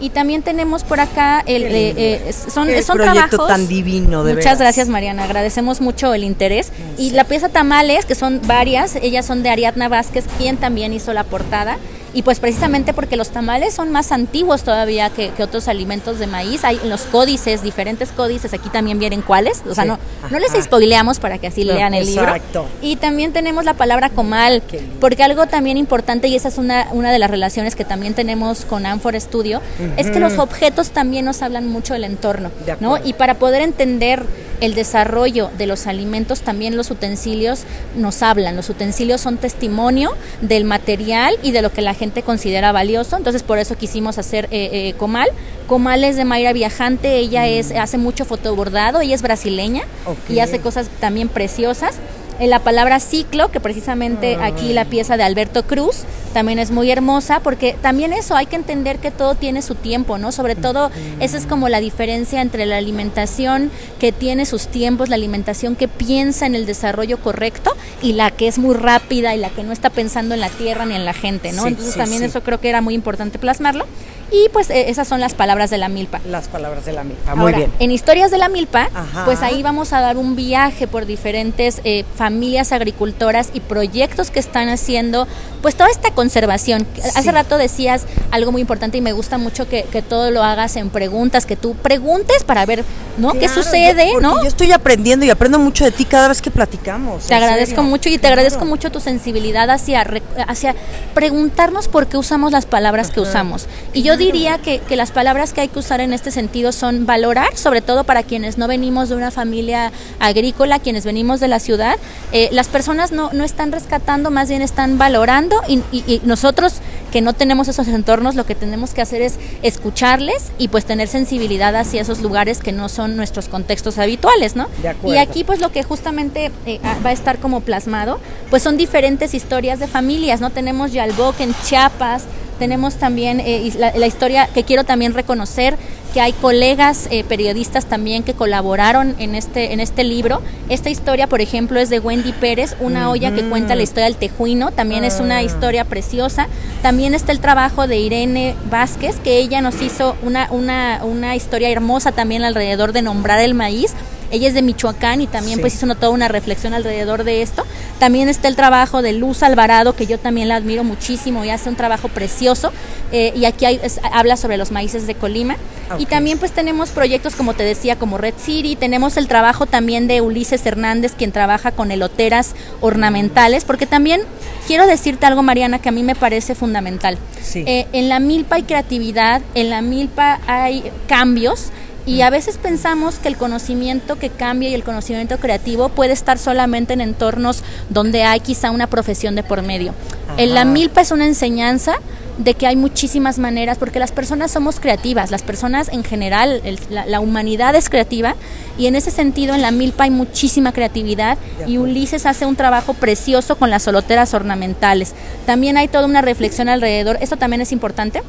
y 0.01 0.09
también 0.09 0.41
tenemos 0.41 0.83
por 0.83 0.99
acá 0.99 1.43
el 1.45 1.63
eh, 1.63 1.93
eh, 1.95 2.33
son 2.33 2.67
son 2.83 2.97
trabajos. 2.97 3.47
tan 3.47 3.67
divino 3.67 4.23
de 4.23 4.35
muchas 4.35 4.59
gracias 4.59 4.89
Mariana. 4.89 5.23
Agradecemos 5.23 5.79
mucho 5.79 6.13
el 6.13 6.23
interés. 6.23 6.71
Y 6.97 7.11
la 7.11 7.23
pieza 7.23 7.49
tamales 7.49 8.05
que 8.05 8.15
son 8.15 8.41
varias 8.45 8.95
ellas 8.95 9.25
son 9.25 9.43
de 9.43 9.49
Ariadna 9.49 9.87
Vázquez 9.87 10.25
quien 10.37 10.57
también 10.57 10.91
hizo 10.91 11.13
la 11.13 11.23
portada 11.23 11.77
y 12.13 12.23
pues 12.23 12.39
precisamente 12.39 12.93
porque 12.93 13.15
los 13.15 13.29
tamales 13.29 13.73
son 13.73 13.91
más 13.91 14.11
antiguos 14.11 14.63
todavía 14.63 15.09
que, 15.09 15.31
otros 15.41 15.67
alimentos 15.67 16.19
de 16.19 16.27
maíz. 16.27 16.63
Hay 16.63 16.79
los 16.85 17.01
códices, 17.03 17.63
diferentes 17.63 18.09
códices, 18.11 18.53
aquí 18.53 18.69
también 18.69 18.99
vienen 18.99 19.21
cuáles. 19.21 19.63
O 19.67 19.73
sea, 19.73 19.85
no, 19.85 19.97
no 20.29 20.39
les 20.39 20.51
spoileamos 20.63 21.19
para 21.19 21.37
que 21.39 21.47
así 21.47 21.63
lean 21.63 21.93
el 21.93 22.05
libro. 22.05 22.35
Y 22.81 22.97
también 22.97 23.33
tenemos 23.33 23.65
la 23.65 23.73
palabra 23.73 24.09
comal, 24.09 24.61
porque 24.99 25.23
algo 25.23 25.47
también 25.47 25.77
importante, 25.77 26.27
y 26.27 26.35
esa 26.35 26.49
es 26.49 26.57
una, 26.57 26.87
una 26.91 27.11
de 27.11 27.19
las 27.19 27.31
relaciones 27.31 27.75
que 27.75 27.85
también 27.85 28.13
tenemos 28.13 28.65
con 28.65 28.85
Anfor 28.85 29.19
Studio, 29.19 29.61
es 29.97 30.11
que 30.11 30.19
los 30.19 30.37
objetos 30.37 30.91
también 30.91 31.25
nos 31.25 31.41
hablan 31.41 31.67
mucho 31.67 31.93
del 31.93 32.03
entorno. 32.03 32.51
¿no? 32.79 32.97
Y 33.03 33.13
para 33.13 33.35
poder 33.35 33.61
entender 33.61 34.23
el 34.61 34.75
desarrollo 34.75 35.49
de 35.57 35.65
los 35.65 35.87
alimentos, 35.87 36.41
también 36.41 36.77
los 36.77 36.91
utensilios 36.91 37.63
nos 37.95 38.21
hablan. 38.21 38.55
Los 38.55 38.69
utensilios 38.69 39.19
son 39.19 39.37
testimonio 39.37 40.13
del 40.41 40.65
material 40.65 41.35
y 41.41 41.51
de 41.51 41.63
lo 41.63 41.71
que 41.71 41.81
la 41.81 41.95
gente 42.01 42.23
considera 42.23 42.71
valioso. 42.71 43.15
Entonces, 43.15 43.43
por 43.43 43.59
eso 43.59 43.77
quisimos 43.77 44.17
hacer 44.17 44.45
eh, 44.45 44.69
eh, 44.73 44.93
Comal. 44.97 45.29
Comal 45.67 46.03
es 46.03 46.15
de 46.15 46.25
Mayra 46.25 46.51
Viajante, 46.51 47.17
ella 47.17 47.47
es, 47.47 47.71
mm. 47.71 47.77
hace 47.77 47.99
mucho 47.99 48.25
fotobordado, 48.25 49.01
ella 49.01 49.13
es 49.13 49.21
brasileña 49.21 49.83
y 50.27 50.39
hace 50.39 50.59
cosas 50.59 50.87
también 50.99 51.29
preciosas. 51.29 51.99
En 52.41 52.49
la 52.49 52.57
palabra 52.57 52.99
ciclo, 52.99 53.51
que 53.51 53.59
precisamente 53.59 54.35
aquí 54.41 54.73
la 54.73 54.85
pieza 54.85 55.15
de 55.15 55.21
Alberto 55.21 55.61
Cruz 55.61 56.05
también 56.33 56.57
es 56.57 56.71
muy 56.71 56.89
hermosa, 56.89 57.39
porque 57.39 57.75
también 57.79 58.13
eso, 58.13 58.35
hay 58.35 58.47
que 58.47 58.55
entender 58.55 58.97
que 58.97 59.11
todo 59.11 59.35
tiene 59.35 59.61
su 59.61 59.75
tiempo, 59.75 60.17
¿no? 60.17 60.31
Sobre 60.31 60.55
todo, 60.55 60.89
esa 61.19 61.37
es 61.37 61.45
como 61.45 61.69
la 61.69 61.79
diferencia 61.79 62.41
entre 62.41 62.65
la 62.65 62.77
alimentación 62.77 63.69
que 63.99 64.11
tiene 64.11 64.47
sus 64.47 64.67
tiempos, 64.67 65.07
la 65.07 65.17
alimentación 65.17 65.75
que 65.75 65.87
piensa 65.87 66.47
en 66.47 66.55
el 66.55 66.65
desarrollo 66.65 67.19
correcto 67.19 67.75
y 68.01 68.13
la 68.13 68.31
que 68.31 68.47
es 68.47 68.57
muy 68.57 68.73
rápida 68.73 69.35
y 69.35 69.37
la 69.37 69.49
que 69.49 69.61
no 69.61 69.71
está 69.71 69.91
pensando 69.91 70.33
en 70.33 70.41
la 70.41 70.49
tierra 70.49 70.87
ni 70.87 70.95
en 70.95 71.05
la 71.05 71.13
gente, 71.13 71.51
¿no? 71.51 71.67
Entonces 71.67 71.93
también 71.95 72.23
eso 72.23 72.41
creo 72.41 72.59
que 72.59 72.69
era 72.69 72.81
muy 72.81 72.95
importante 72.95 73.37
plasmarlo. 73.37 73.85
Y 74.31 74.47
pues 74.49 74.69
eh, 74.69 74.89
esas 74.89 75.07
son 75.07 75.19
las 75.19 75.33
palabras 75.33 75.69
de 75.69 75.77
la 75.77 75.89
milpa. 75.89 76.21
Las 76.25 76.47
palabras 76.47 76.85
de 76.85 76.93
la 76.93 77.03
milpa, 77.03 77.35
muy 77.35 77.53
bien. 77.53 77.71
En 77.79 77.91
Historias 77.91 78.31
de 78.31 78.37
la 78.37 78.47
milpa, 78.47 78.89
pues 79.25 79.41
ahí 79.41 79.61
vamos 79.61 79.91
a 79.91 79.99
dar 79.99 80.17
un 80.17 80.35
viaje 80.35 80.87
por 80.87 81.05
diferentes 81.05 81.81
eh, 81.83 82.05
familias 82.15 82.71
agricultoras 82.71 83.49
y 83.53 83.59
proyectos 83.59 84.31
que 84.31 84.39
están 84.39 84.69
haciendo 84.69 85.27
pues 85.61 85.75
toda 85.75 85.89
esta 85.89 86.11
conservación. 86.11 86.87
Hace 87.15 87.31
rato 87.31 87.57
decías 87.57 88.05
algo 88.31 88.51
muy 88.51 88.61
importante 88.61 88.97
y 88.97 89.01
me 89.01 89.11
gusta 89.11 89.37
mucho 89.37 89.67
que, 89.67 89.85
todo 90.07 90.31
lo 90.31 90.43
hagas 90.43 90.77
en 90.77 90.89
preguntas, 90.89 91.45
que 91.45 91.55
tú 91.55 91.75
preguntes 91.75 92.43
para 92.43 92.65
ver, 92.65 92.83
¿no? 93.17 93.33
¿Qué 93.33 93.47
sucede? 93.47 94.13
¿no? 94.19 94.41
Yo 94.41 94.47
estoy 94.47 94.71
aprendiendo 94.71 95.25
y 95.25 95.29
aprendo 95.29 95.59
mucho 95.59 95.83
de 95.83 95.91
ti 95.91 96.05
cada 96.05 96.27
vez 96.29 96.41
que 96.41 96.49
platicamos. 96.49 97.25
Te 97.25 97.35
agradezco 97.35 97.83
mucho 97.83 98.09
y 98.09 98.17
te 98.17 98.27
agradezco 98.27 98.65
mucho 98.65 98.91
tu 98.91 98.99
sensibilidad 98.99 99.69
hacia, 99.69 100.05
hacia 100.47 100.75
preguntarnos 101.13 101.87
por 101.87 102.07
qué 102.07 102.17
usamos 102.17 102.51
las 102.51 102.65
palabras 102.65 103.11
que 103.11 103.19
usamos. 103.19 103.67
Y 103.93 104.01
yo 104.01 104.17
diría 104.21 104.57
que, 104.57 104.79
que 104.79 104.95
las 104.95 105.11
palabras 105.11 105.53
que 105.53 105.61
hay 105.61 105.67
que 105.67 105.79
usar 105.79 106.01
en 106.01 106.13
este 106.13 106.31
sentido 106.31 106.71
son 106.71 107.05
valorar, 107.05 107.57
sobre 107.57 107.81
todo 107.81 108.03
para 108.03 108.23
quienes 108.23 108.57
no 108.57 108.67
venimos 108.67 109.09
de 109.09 109.15
una 109.15 109.31
familia 109.31 109.91
agrícola, 110.19 110.79
quienes 110.79 111.05
venimos 111.05 111.39
de 111.39 111.47
la 111.47 111.59
ciudad. 111.59 111.97
Eh, 112.31 112.49
las 112.51 112.67
personas 112.67 113.11
no, 113.11 113.31
no 113.33 113.43
están 113.43 113.71
rescatando, 113.71 114.31
más 114.31 114.49
bien 114.49 114.61
están 114.61 114.97
valorando 114.97 115.61
y, 115.67 115.81
nosotros 116.23 116.75
que 117.11 117.21
no 117.21 117.33
tenemos 117.33 117.67
esos 117.67 117.87
entornos 117.87 118.35
lo 118.35 118.45
que 118.45 118.55
tenemos 118.55 118.93
que 118.93 119.01
hacer 119.01 119.21
es 119.21 119.37
escucharles 119.61 120.51
y 120.57 120.69
pues 120.69 120.85
tener 120.85 121.07
sensibilidad 121.07 121.75
hacia 121.75 122.01
esos 122.01 122.21
lugares 122.21 122.59
que 122.59 122.71
no 122.71 122.89
son 122.89 123.15
nuestros 123.15 123.49
contextos 123.49 123.97
habituales, 123.97 124.55
¿no? 124.55 124.67
Y 125.05 125.17
aquí 125.17 125.43
pues 125.43 125.59
lo 125.59 125.71
que 125.71 125.83
justamente 125.83 126.51
eh, 126.65 126.79
va 127.05 127.09
a 127.09 127.13
estar 127.13 127.39
como 127.39 127.61
plasmado 127.61 128.19
pues 128.49 128.63
son 128.63 128.77
diferentes 128.77 129.33
historias 129.33 129.79
de 129.79 129.87
familias, 129.87 130.41
¿no? 130.41 130.49
Tenemos 130.49 130.93
Yalboc 130.93 131.39
en 131.39 131.53
Chiapas, 131.65 132.25
tenemos 132.61 132.97
también 132.97 133.39
eh, 133.39 133.73
la, 133.75 134.05
historia 134.05 134.47
que 134.53 134.63
quiero 134.63 134.83
también 134.83 135.15
reconocer 135.15 135.75
que 136.13 136.21
hay 136.21 136.31
colegas 136.31 137.07
eh, 137.09 137.23
periodistas 137.23 137.87
también 137.87 138.21
que 138.21 138.35
colaboraron 138.35 139.15
en 139.17 139.33
este 139.33 139.73
en 139.73 139.79
este 139.79 140.03
libro. 140.03 140.43
Esta 140.69 140.91
historia, 140.91 141.25
por 141.25 141.41
ejemplo, 141.41 141.79
es 141.79 141.89
de 141.89 141.97
Wendy 141.97 142.33
Pérez, 142.33 142.75
una 142.79 143.09
olla 143.09 143.33
que 143.33 143.41
cuenta 143.49 143.73
la 143.73 143.81
historia 143.81 144.03
del 144.03 144.15
tejuino, 144.15 144.69
también 144.69 145.03
es 145.05 145.19
una 145.19 145.37
ah. 145.37 145.43
historia 145.43 145.85
preciosa. 145.85 146.49
También 146.83 147.00
está 147.01 147.31
el 147.31 147.39
trabajo 147.39 147.87
de 147.87 147.97
Irene 147.97 148.55
Vázquez, 148.69 149.19
que 149.19 149.39
ella 149.39 149.61
nos 149.61 149.81
hizo 149.81 150.15
una, 150.21 150.47
una, 150.51 151.01
una 151.03 151.35
historia 151.35 151.69
hermosa 151.69 152.11
también 152.11 152.43
alrededor 152.43 152.93
de 152.93 153.01
nombrar 153.01 153.39
el 153.39 153.55
maíz 153.55 153.95
ella 154.31 154.47
es 154.47 154.53
de 154.53 154.61
Michoacán 154.61 155.21
y 155.21 155.27
también 155.27 155.59
pues 155.59 155.75
hizo 155.75 155.93
toda 155.95 156.09
una 156.09 156.27
reflexión 156.27 156.73
alrededor 156.73 157.23
de 157.23 157.41
esto. 157.41 157.65
También 157.99 158.29
está 158.29 158.47
el 158.47 158.55
trabajo 158.55 159.01
de 159.01 159.13
Luz 159.13 159.43
Alvarado, 159.43 159.95
que 159.95 160.07
yo 160.07 160.17
también 160.17 160.47
la 160.47 160.55
admiro 160.55 160.83
muchísimo 160.83 161.43
y 161.45 161.49
hace 161.49 161.69
un 161.69 161.75
trabajo 161.75 162.07
precioso. 162.07 162.71
Eh, 163.11 163.33
y 163.35 163.45
aquí 163.45 163.65
habla 164.11 164.37
sobre 164.37 164.57
los 164.57 164.71
maíces 164.71 165.07
de 165.07 165.15
Colima. 165.15 165.57
Y 165.99 166.05
también 166.05 166.37
pues 166.37 166.53
tenemos 166.53 166.89
proyectos, 166.91 167.35
como 167.35 167.53
te 167.53 167.63
decía, 167.63 167.97
como 167.97 168.17
Red 168.17 168.35
City. 168.37 168.77
Tenemos 168.77 169.17
el 169.17 169.27
trabajo 169.27 169.65
también 169.65 170.07
de 170.07 170.21
Ulises 170.21 170.65
Hernández, 170.65 171.13
quien 171.17 171.33
trabaja 171.33 171.71
con 171.71 171.91
eloteras 171.91 172.55
ornamentales, 172.79 173.65
porque 173.65 173.85
también 173.85 174.21
quiero 174.67 174.87
decirte 174.87 175.25
algo, 175.25 175.43
Mariana, 175.43 175.79
que 175.79 175.89
a 175.89 175.91
mí 175.91 176.03
me 176.03 176.15
parece 176.15 176.55
fundamental. 176.55 177.17
Eh, 177.53 177.87
en 177.91 178.07
la 178.07 178.19
milpa 178.19 178.55
hay 178.55 178.63
creatividad, 178.63 179.41
en 179.53 179.69
la 179.69 179.81
milpa 179.81 180.39
hay 180.47 180.89
cambios 181.07 181.71
y 182.05 182.21
a 182.21 182.29
veces 182.29 182.57
pensamos 182.57 183.15
que 183.15 183.27
el 183.27 183.37
conocimiento 183.37 184.17
que 184.17 184.29
cambia 184.29 184.69
y 184.69 184.73
el 184.73 184.83
conocimiento 184.83 185.37
creativo 185.37 185.89
puede 185.89 186.13
estar 186.13 186.37
solamente 186.37 186.93
en 186.93 187.01
entornos 187.01 187.63
donde 187.89 188.23
hay 188.23 188.39
quizá 188.39 188.71
una 188.71 188.87
profesión 188.87 189.35
de 189.35 189.43
por 189.43 189.61
medio. 189.61 189.93
En 190.37 190.53
la 190.53 190.65
milpa 190.65 191.01
es 191.01 191.11
una 191.11 191.25
enseñanza 191.25 191.95
de 192.37 192.53
que 192.55 192.65
hay 192.65 192.75
muchísimas 192.75 193.37
maneras, 193.37 193.77
porque 193.77 193.99
las 193.99 194.11
personas 194.11 194.51
somos 194.51 194.79
creativas, 194.79 195.29
las 195.29 195.43
personas 195.43 195.89
en 195.89 196.03
general, 196.03 196.61
la, 196.89 197.19
humanidad 197.19 197.75
es 197.75 197.89
creativa 197.89 198.35
y 198.79 198.87
en 198.87 198.95
ese 198.95 199.11
sentido 199.11 199.53
en 199.53 199.61
la 199.61 199.69
milpa 199.69 200.05
hay 200.05 200.11
muchísima 200.11 200.71
creatividad 200.71 201.37
y 201.67 201.77
Ulises 201.77 202.25
hace 202.25 202.45
un 202.45 202.55
trabajo 202.55 202.93
precioso 202.93 203.57
con 203.57 203.69
las 203.69 203.83
soloteras 203.83 204.33
ornamentales. 204.33 205.13
También 205.45 205.77
hay 205.77 205.87
toda 205.87 206.05
una 206.05 206.21
reflexión 206.21 206.69
alrededor, 206.69 207.17
esto 207.21 207.37
también 207.37 207.61
es 207.61 207.71
importante 207.71 208.23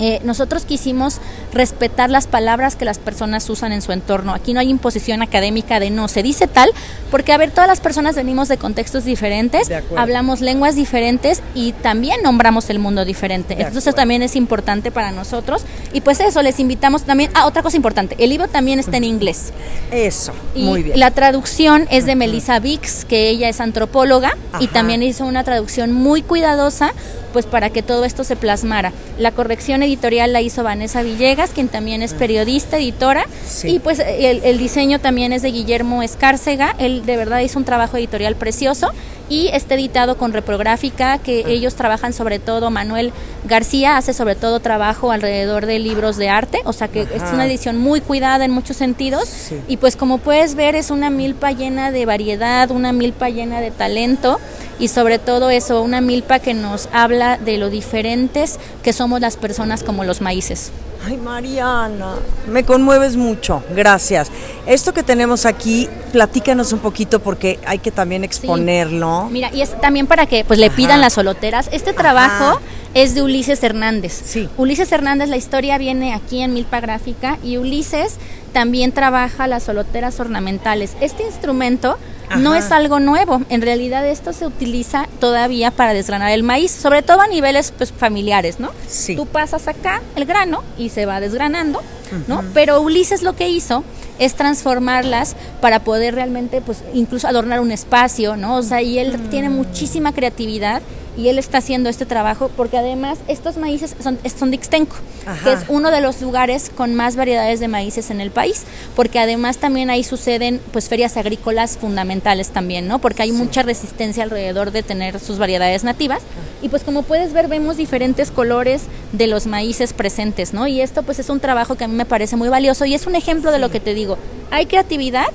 eh, 0.00 0.18
nosotros 0.24 0.64
quisimos 0.64 1.20
respetar 1.52 2.10
las 2.10 2.26
palabras 2.26 2.76
que 2.76 2.84
las 2.84 2.98
personas 2.98 3.48
usan 3.50 3.72
en 3.72 3.82
su 3.82 3.92
entorno. 3.92 4.34
Aquí 4.34 4.52
no 4.52 4.60
hay 4.60 4.70
imposición 4.70 5.22
académica 5.22 5.80
de 5.80 5.90
no, 5.90 6.08
se 6.08 6.22
dice 6.22 6.46
tal, 6.46 6.70
porque 7.10 7.32
a 7.32 7.38
ver, 7.38 7.50
todas 7.50 7.68
las 7.68 7.80
personas 7.80 8.16
venimos 8.16 8.48
de 8.48 8.56
contextos 8.56 9.04
diferentes, 9.04 9.70
hablamos 9.96 10.40
lenguas 10.40 10.76
diferentes 10.76 11.42
y 11.54 11.72
también 11.72 12.22
nombramos 12.22 12.70
el 12.70 12.78
mundo 12.78 13.04
diferente. 13.04 13.56
Entonces 13.58 13.94
también 13.94 14.22
es 14.22 14.36
importante 14.36 14.90
para 14.90 15.12
nosotros. 15.12 15.64
Y 15.92 16.00
pues 16.02 16.20
eso, 16.20 16.42
les 16.42 16.60
invitamos 16.60 17.02
también. 17.02 17.30
Ah, 17.34 17.46
otra 17.46 17.62
cosa 17.62 17.76
importante, 17.76 18.16
el 18.18 18.30
libro 18.30 18.48
también 18.48 18.78
está 18.78 18.96
en 18.96 19.04
inglés. 19.04 19.52
Eso, 19.90 20.32
muy 20.54 20.82
bien. 20.82 20.98
La 20.98 21.10
traducción 21.10 21.86
es 21.90 22.06
de 22.06 22.14
Melissa 22.14 22.58
Vix, 22.58 23.04
que 23.04 23.28
ella 23.28 23.48
es 23.48 23.60
antropóloga 23.60 24.36
y 24.60 24.68
también 24.68 25.02
hizo 25.02 25.24
una 25.24 25.44
traducción 25.44 25.92
muy 25.92 26.22
cuidadosa 26.22 26.92
pues 27.32 27.46
para 27.46 27.70
que 27.70 27.82
todo 27.82 28.04
esto 28.04 28.24
se 28.24 28.36
plasmara. 28.36 28.92
La 29.18 29.32
corrección 29.32 29.82
editorial 29.82 30.32
la 30.32 30.40
hizo 30.40 30.62
Vanessa 30.62 31.02
Villegas, 31.02 31.39
quien 31.48 31.68
también 31.68 32.02
es 32.02 32.12
periodista, 32.12 32.76
editora, 32.76 33.24
y 33.64 33.78
pues 33.78 33.98
el, 33.98 34.58
diseño 34.58 34.98
también 34.98 35.32
es 35.32 35.40
de 35.40 35.50
Guillermo 35.50 36.02
Escárcega, 36.02 36.74
él 36.78 37.06
de 37.06 37.16
verdad 37.16 37.40
hizo 37.40 37.58
un 37.58 37.64
trabajo 37.64 37.96
editorial 37.96 38.36
precioso 38.36 38.90
y 39.30 39.48
está 39.48 39.76
editado 39.76 40.18
con 40.18 40.32
reprográfica, 40.32 41.18
que 41.18 41.44
ah. 41.46 41.48
ellos 41.48 41.76
trabajan 41.76 42.12
sobre 42.12 42.38
todo, 42.38 42.70
Manuel 42.70 43.12
García 43.48 43.96
hace 43.96 44.12
sobre 44.12 44.34
todo 44.34 44.60
trabajo 44.60 45.12
alrededor 45.12 45.66
de 45.66 45.78
libros 45.78 46.18
de 46.18 46.28
arte, 46.28 46.60
o 46.64 46.72
sea 46.72 46.88
que 46.88 47.02
es 47.02 47.22
una 47.32 47.46
edición 47.46 47.78
muy 47.78 48.00
cuidada 48.00 48.44
en 48.44 48.50
muchos 48.50 48.76
sentidos, 48.76 49.30
y 49.68 49.78
pues 49.78 49.96
como 49.96 50.18
puedes 50.18 50.54
ver 50.56 50.74
es 50.74 50.90
una 50.90 51.08
milpa 51.08 51.52
llena 51.52 51.90
de 51.90 52.04
variedad, 52.04 52.70
una 52.70 52.92
milpa 52.92 53.30
llena 53.30 53.60
de 53.60 53.70
talento, 53.70 54.38
y 54.80 54.88
sobre 54.88 55.18
todo 55.18 55.50
eso, 55.50 55.82
una 55.82 56.00
milpa 56.00 56.38
que 56.38 56.54
nos 56.54 56.88
habla 56.92 57.36
de 57.36 57.58
lo 57.58 57.68
diferentes 57.70 58.58
que 58.82 58.92
somos 58.92 59.20
las 59.20 59.36
personas 59.36 59.82
como 59.82 60.04
los 60.04 60.20
maíces. 60.22 60.72
Ay, 61.06 61.16
Mariana, 61.16 62.16
me 62.46 62.64
conmueves 62.64 63.16
mucho, 63.16 63.62
gracias. 63.74 64.30
Esto 64.66 64.92
que 64.92 65.02
tenemos 65.02 65.46
aquí, 65.46 65.88
platícanos 66.12 66.72
un 66.72 66.80
poquito 66.80 67.20
porque 67.20 67.58
hay 67.66 67.78
que 67.78 67.90
también 67.90 68.22
exponerlo. 68.22 69.28
Mira, 69.30 69.50
y 69.52 69.62
es 69.62 69.80
también 69.80 70.06
para 70.06 70.26
que 70.26 70.44
pues 70.44 70.58
le 70.58 70.70
pidan 70.70 71.00
las 71.00 71.14
soloteras. 71.14 71.70
Este 71.72 71.94
trabajo 71.94 72.60
es 72.94 73.14
de 73.14 73.22
Ulises 73.22 73.62
Hernández. 73.62 74.20
Sí. 74.24 74.48
Ulises 74.56 74.90
Hernández, 74.90 75.28
la 75.28 75.36
historia 75.36 75.78
viene 75.78 76.12
aquí 76.12 76.40
en 76.40 76.52
Milpa 76.52 76.80
Gráfica 76.80 77.38
y 77.42 77.56
Ulises 77.56 78.16
también 78.52 78.92
trabaja 78.92 79.46
las 79.46 79.64
soloteras 79.64 80.18
ornamentales. 80.18 80.96
Este 81.00 81.22
instrumento 81.22 81.98
no 82.38 82.54
es 82.54 82.70
algo 82.70 83.00
nuevo. 83.00 83.42
En 83.48 83.62
realidad 83.62 84.06
esto 84.06 84.32
se 84.32 84.46
utiliza 84.46 85.08
todavía 85.20 85.70
para 85.70 85.92
desgranar 85.92 86.30
el 86.30 86.42
maíz, 86.42 86.70
sobre 86.70 87.02
todo 87.02 87.20
a 87.20 87.26
niveles 87.26 87.72
pues, 87.76 87.92
familiares, 87.92 88.60
¿no? 88.60 88.70
Sí. 88.86 89.16
Tú 89.16 89.26
pasas 89.26 89.68
acá 89.68 90.00
el 90.16 90.24
grano 90.26 90.62
y 90.78 90.90
se 90.90 91.06
va 91.06 91.20
desgranando, 91.20 91.80
¿no? 92.28 92.44
Pero 92.54 92.80
Ulises 92.80 93.22
lo 93.22 93.34
que 93.34 93.48
hizo 93.48 93.84
es 94.18 94.34
transformarlas 94.34 95.34
para 95.60 95.80
poder 95.80 96.14
realmente, 96.14 96.60
pues, 96.60 96.82
incluso 96.92 97.26
adornar 97.26 97.60
un 97.60 97.72
espacio, 97.72 98.36
¿no? 98.36 98.56
O 98.56 98.62
sea, 98.62 98.82
y 98.82 98.98
él 98.98 99.18
tiene 99.30 99.48
mm. 99.48 99.54
muchísima 99.54 100.12
creatividad 100.12 100.82
y 101.16 101.28
él 101.28 101.38
está 101.38 101.58
haciendo 101.58 101.88
este 101.88 102.06
trabajo 102.06 102.50
porque 102.56 102.78
además 102.78 103.18
estos 103.28 103.56
maíces 103.56 103.94
son, 104.02 104.18
son 104.38 104.50
de 104.50 104.56
Ixtenco, 104.56 104.96
que 105.44 105.52
es 105.52 105.60
uno 105.68 105.90
de 105.90 106.00
los 106.00 106.20
lugares 106.20 106.70
con 106.74 106.94
más 106.94 107.16
variedades 107.16 107.60
de 107.60 107.68
maíces 107.68 108.10
en 108.10 108.20
el 108.20 108.30
país, 108.30 108.64
porque 108.96 109.18
además 109.18 109.58
también 109.58 109.90
ahí 109.90 110.04
suceden 110.04 110.60
pues 110.72 110.88
ferias 110.88 111.16
agrícolas 111.16 111.76
fundamentales 111.76 112.50
también, 112.50 112.88
¿no? 112.88 112.98
Porque 112.98 113.22
hay 113.22 113.32
mucha 113.32 113.62
resistencia 113.62 114.22
alrededor 114.22 114.70
de 114.70 114.82
tener 114.82 115.20
sus 115.20 115.38
variedades 115.38 115.84
nativas 115.84 116.22
y 116.62 116.68
pues 116.68 116.82
como 116.84 117.02
puedes 117.02 117.32
ver 117.32 117.48
vemos 117.48 117.76
diferentes 117.76 118.30
colores 118.30 118.82
de 119.12 119.26
los 119.26 119.46
maíces 119.46 119.92
presentes, 119.92 120.52
¿no? 120.52 120.66
Y 120.66 120.80
esto 120.80 121.02
pues 121.02 121.18
es 121.18 121.28
un 121.28 121.40
trabajo 121.40 121.74
que 121.74 121.84
a 121.84 121.88
mí 121.88 121.94
me 121.94 122.06
parece 122.06 122.36
muy 122.36 122.48
valioso 122.48 122.84
y 122.84 122.94
es 122.94 123.06
un 123.06 123.16
ejemplo 123.16 123.52
de 123.52 123.58
lo 123.58 123.70
que 123.70 123.80
te 123.80 123.94
digo. 123.94 124.18
Hay 124.50 124.66
creatividad, 124.66 125.26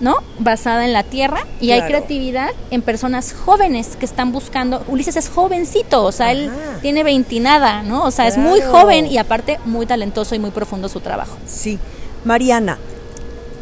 ¿no? 0.00 0.16
Basada 0.38 0.84
en 0.84 0.92
la 0.92 1.02
tierra 1.02 1.46
y 1.60 1.72
hay 1.72 1.82
creatividad 1.82 2.50
en 2.70 2.82
personas 2.82 3.32
jóvenes 3.32 3.96
que 3.98 4.06
están 4.06 4.32
buscando. 4.32 4.82
Ulises 4.88 5.16
es 5.16 5.28
jovencito, 5.28 6.04
o 6.04 6.12
sea, 6.12 6.32
él 6.32 6.50
tiene 6.82 7.04
veintinada, 7.04 7.82
¿no? 7.82 8.04
O 8.04 8.10
sea, 8.10 8.26
es 8.26 8.38
muy 8.38 8.60
joven 8.60 9.06
y 9.06 9.18
aparte 9.18 9.58
muy 9.64 9.86
talentoso 9.86 10.34
y 10.34 10.38
muy 10.38 10.50
profundo 10.50 10.88
su 10.88 11.00
trabajo. 11.00 11.36
Sí. 11.46 11.78
Mariana, 12.24 12.78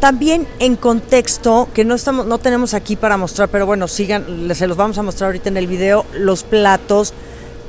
también 0.00 0.46
en 0.58 0.76
contexto, 0.76 1.68
que 1.74 1.84
no 1.84 1.94
estamos, 1.94 2.26
no 2.26 2.38
tenemos 2.38 2.74
aquí 2.74 2.96
para 2.96 3.16
mostrar, 3.16 3.48
pero 3.48 3.66
bueno, 3.66 3.88
sigan, 3.88 4.48
se 4.54 4.66
los 4.66 4.76
vamos 4.76 4.98
a 4.98 5.02
mostrar 5.02 5.28
ahorita 5.28 5.48
en 5.48 5.56
el 5.56 5.66
video, 5.66 6.04
los 6.12 6.44
platos 6.44 7.12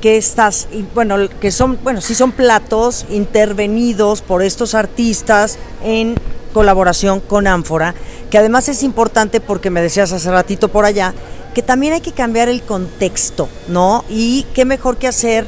que 0.00 0.16
estas, 0.16 0.68
bueno, 0.94 1.28
que 1.40 1.50
son, 1.50 1.78
bueno, 1.82 2.00
sí 2.00 2.14
son 2.14 2.32
platos 2.32 3.04
intervenidos 3.10 4.22
por 4.22 4.42
estos 4.42 4.74
artistas 4.74 5.58
en 5.84 6.14
colaboración 6.54 7.20
con 7.20 7.46
Ánfora, 7.46 7.94
que 8.30 8.38
además 8.38 8.68
es 8.68 8.82
importante 8.82 9.40
porque 9.40 9.70
me 9.70 9.82
decías 9.82 10.12
hace 10.12 10.30
ratito 10.30 10.68
por 10.68 10.84
allá, 10.84 11.12
que 11.54 11.62
también 11.62 11.92
hay 11.94 12.00
que 12.00 12.12
cambiar 12.12 12.48
el 12.48 12.62
contexto, 12.62 13.48
¿no? 13.68 14.04
Y 14.08 14.46
qué 14.54 14.64
mejor 14.64 14.96
que 14.96 15.08
hacer 15.08 15.46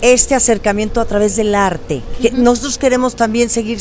este 0.00 0.34
acercamiento 0.34 1.00
a 1.00 1.04
través 1.04 1.36
del 1.36 1.54
arte. 1.54 2.02
que 2.20 2.30
nosotros 2.30 2.78
queremos 2.78 3.16
también 3.16 3.50
seguir 3.50 3.80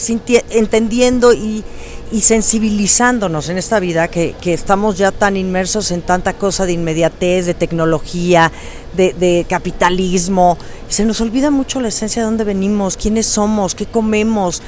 entendiendo 0.50 1.34
y, 1.34 1.64
y, 2.12 2.22
sensibilizándonos 2.22 3.50
en 3.50 3.58
esta 3.58 3.80
vida 3.80 4.08
que, 4.08 4.36
que, 4.42 4.54
estamos 4.54 4.98
ya 4.98 5.12
tan 5.12 5.38
inmersos 5.38 5.92
en 5.92 6.02
tanta 6.02 6.34
cosa 6.34 6.66
de 6.66 6.74
inmediatez, 6.74 7.46
de 7.46 7.54
tecnología, 7.54 8.52
de, 8.98 9.46
capitalismo. 9.48 10.58
Se 10.90 11.06
nos 11.06 11.22
olvida 11.22 11.52
mucho 11.52 11.80
la 11.80 11.90
esencia 11.90 12.22
de 12.22 12.26
dónde 12.26 12.44
venimos, 12.44 12.98
quiénes 12.98 13.26
somos, 13.26 13.76
qué 13.76 13.86
comemos, 13.86 14.62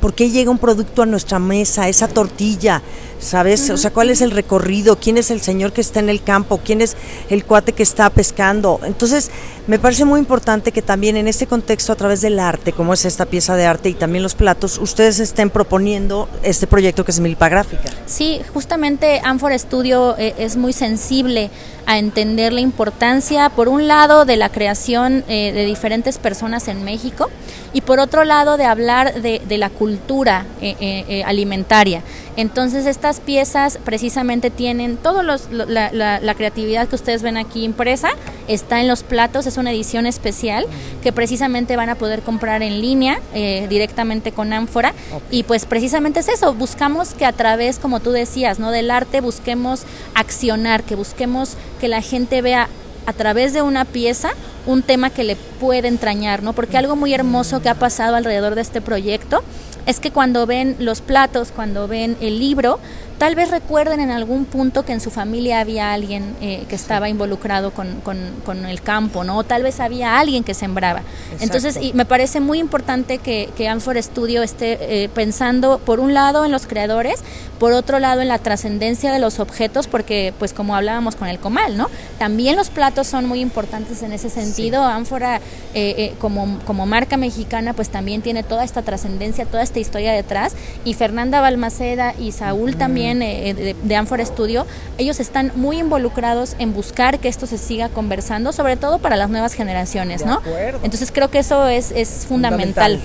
por 0.00 0.14
qué 0.14 0.30
llega 0.30 0.50
un 0.50 0.58
producto 0.58 1.02
a 1.02 1.06
nuestra 1.06 1.38
mesa, 1.38 1.88
esa 1.88 2.08
tortilla, 2.08 2.82
¿sabes? 3.18 3.70
O 3.70 3.76
sea, 3.76 3.92
cuál 3.92 4.10
es 4.10 4.20
el 4.20 4.30
recorrido, 4.30 4.96
quién 4.96 5.18
es 5.18 5.30
el 5.30 5.40
señor 5.40 5.72
que 5.72 5.80
está 5.80 6.00
en 6.00 6.08
el 6.08 6.22
campo, 6.22 6.60
quién 6.64 6.80
es 6.80 6.96
el 7.28 7.44
cuate 7.44 7.72
que 7.72 7.82
está 7.82 8.08
pescando. 8.10 8.80
Entonces, 8.84 9.30
me 9.66 9.78
parece 9.78 10.04
muy 10.04 10.20
importante 10.20 10.72
que 10.72 10.82
también 10.82 11.16
en 11.16 11.26
este 11.26 11.46
contexto, 11.46 11.92
a 11.92 11.96
través 11.96 12.20
del 12.20 12.38
arte, 12.38 12.72
como 12.72 12.94
es 12.94 13.04
esta 13.04 13.26
pieza 13.26 13.56
de 13.56 13.66
arte 13.66 13.88
y 13.88 13.94
también 13.94 14.22
los 14.22 14.34
platos, 14.34 14.78
ustedes 14.78 15.18
estén 15.20 15.50
proponiendo 15.50 16.28
este 16.42 16.66
proyecto 16.66 17.04
que 17.04 17.10
es 17.10 17.20
Milpa 17.20 17.48
Gráfica. 17.48 17.90
Sí, 18.06 18.40
justamente 18.52 19.20
Amphor 19.24 19.58
Studio 19.58 20.16
eh, 20.18 20.34
es 20.38 20.56
muy 20.56 20.72
sensible 20.72 21.50
a 21.86 21.98
entender 21.98 22.52
la 22.52 22.60
importancia, 22.60 23.50
por 23.50 23.68
un 23.68 23.88
lado, 23.88 24.24
de 24.24 24.36
la 24.36 24.48
creación 24.48 25.24
eh, 25.28 25.52
de 25.52 25.64
diferentes 25.64 26.18
personas 26.18 26.68
en 26.68 26.84
México 26.84 27.30
y 27.74 27.82
por 27.82 28.00
otro 28.00 28.24
lado, 28.24 28.56
de 28.56 28.64
hablar 28.64 29.20
de, 29.20 29.58
la 29.58 29.68
cultura 29.68 30.46
eh, 30.62 31.22
alimentaria. 31.26 32.02
Entonces 32.36 32.86
estas 32.86 33.20
piezas 33.20 33.78
precisamente 33.84 34.50
tienen 34.50 34.98
la, 35.22 36.20
la, 36.20 36.34
creatividad 36.34 36.88
que 36.88 36.96
ustedes 36.96 37.22
ven 37.22 37.36
aquí 37.36 37.64
impresa, 37.64 38.10
está 38.48 38.80
en 38.80 38.88
los 38.88 39.04
platos, 39.04 39.46
es 39.46 39.56
una 39.56 39.70
edición 39.70 40.06
especial 40.06 40.66
que 41.02 41.12
precisamente 41.12 41.76
van 41.76 41.90
a 41.90 41.94
poder 41.94 42.22
comprar 42.22 42.62
en 42.62 42.80
línea 42.80 43.20
eh, 43.34 43.66
directamente 43.68 44.32
con 44.32 44.52
Ánfora. 44.52 44.94
Y 45.30 45.44
pues 45.44 45.64
precisamente 45.64 46.20
es 46.20 46.28
eso, 46.28 46.54
buscamos 46.54 47.14
que 47.14 47.24
a 47.24 47.32
través, 47.32 47.78
como 47.78 48.00
tú 48.00 48.10
decías, 48.10 48.58
no 48.58 48.72
del 48.72 48.90
arte 48.90 49.20
busquemos 49.20 49.82
accionar, 50.14 50.82
que 50.82 50.96
busquemos 50.96 51.56
que 51.80 51.86
la 51.86 52.02
gente 52.02 52.42
vea 52.42 52.68
a 53.06 53.12
través 53.12 53.52
de 53.52 53.62
una 53.62 53.84
pieza 53.84 54.30
un 54.66 54.82
tema 54.82 55.10
que 55.10 55.24
le 55.24 55.36
puede 55.36 55.88
entrañar, 55.88 56.42
¿no? 56.42 56.52
Porque 56.52 56.78
algo 56.78 56.96
muy 56.96 57.12
hermoso 57.12 57.60
que 57.60 57.68
ha 57.68 57.74
pasado 57.74 58.16
alrededor 58.16 58.54
de 58.54 58.62
este 58.62 58.80
proyecto 58.80 59.42
es 59.86 60.00
que 60.00 60.10
cuando 60.10 60.46
ven 60.46 60.76
los 60.78 61.00
platos, 61.00 61.52
cuando 61.54 61.86
ven 61.86 62.16
el 62.20 62.38
libro, 62.38 62.78
tal 63.18 63.34
vez 63.34 63.50
recuerden 63.50 64.00
en 64.00 64.10
algún 64.10 64.44
punto 64.44 64.84
que 64.84 64.92
en 64.92 65.00
su 65.00 65.10
familia 65.10 65.60
había 65.60 65.92
alguien 65.92 66.34
eh, 66.40 66.64
que 66.68 66.74
estaba 66.74 67.08
involucrado 67.08 67.72
con, 67.72 68.00
con, 68.02 68.64
el 68.66 68.80
campo, 68.82 69.24
¿no? 69.24 69.38
O 69.38 69.44
tal 69.44 69.62
vez 69.62 69.80
había 69.80 70.18
alguien 70.18 70.44
que 70.44 70.54
sembraba. 70.54 71.02
Entonces, 71.40 71.78
y 71.80 71.92
me 71.92 72.04
parece 72.04 72.40
muy 72.40 72.58
importante 72.58 73.18
que, 73.18 73.50
que 73.56 73.74
Studio 74.02 74.42
esté 74.42 74.78
eh, 75.04 75.08
pensando, 75.08 75.78
por 75.78 76.00
un 76.00 76.14
lado, 76.14 76.44
en 76.44 76.52
los 76.52 76.66
creadores, 76.66 77.20
por 77.58 77.72
otro 77.72 77.98
lado, 77.98 78.20
en 78.20 78.28
la 78.28 78.38
trascendencia 78.38 79.12
de 79.12 79.18
los 79.18 79.40
objetos, 79.40 79.86
porque, 79.86 80.32
pues, 80.38 80.52
como 80.52 80.74
hablábamos 80.74 81.16
con 81.16 81.28
el 81.28 81.38
comal, 81.38 81.76
¿no? 81.76 81.88
También 82.18 82.56
los 82.56 82.70
platos 82.70 83.06
son 83.06 83.26
muy 83.26 83.40
importantes 83.40 84.02
en 84.02 84.12
ese 84.12 84.30
sentido. 84.30 84.82
Ánfora, 84.82 85.40
eh, 85.74 86.14
como, 86.20 86.58
como 86.64 86.86
marca 86.86 87.16
mexicana, 87.16 87.72
pues 87.74 87.90
también 87.90 88.22
tiene 88.22 88.42
toda 88.42 88.64
esta 88.64 88.82
trascendencia, 88.82 89.46
toda 89.46 89.62
esta 89.62 89.78
historia 89.78 90.12
detrás. 90.12 90.54
Y 90.84 90.94
Fernanda 90.94 91.40
Balmaceda 91.40 92.14
y 92.18 92.32
Saúl 92.32 92.76
también 92.76 93.03
eh, 93.12 93.54
de, 93.54 93.76
de 93.80 93.96
Amphora 93.96 94.24
Studio, 94.24 94.66
ellos 94.98 95.20
están 95.20 95.52
muy 95.54 95.78
involucrados 95.78 96.56
en 96.58 96.72
buscar 96.72 97.18
que 97.18 97.28
esto 97.28 97.46
se 97.46 97.58
siga 97.58 97.88
conversando, 97.88 98.52
sobre 98.52 98.76
todo 98.76 98.98
para 98.98 99.16
las 99.16 99.30
nuevas 99.30 99.54
generaciones, 99.54 100.24
¿no? 100.24 100.40
Entonces 100.82 101.10
creo 101.12 101.30
que 101.30 101.38
eso 101.38 101.66
es, 101.68 101.90
es 101.92 102.26
fundamental 102.26 103.00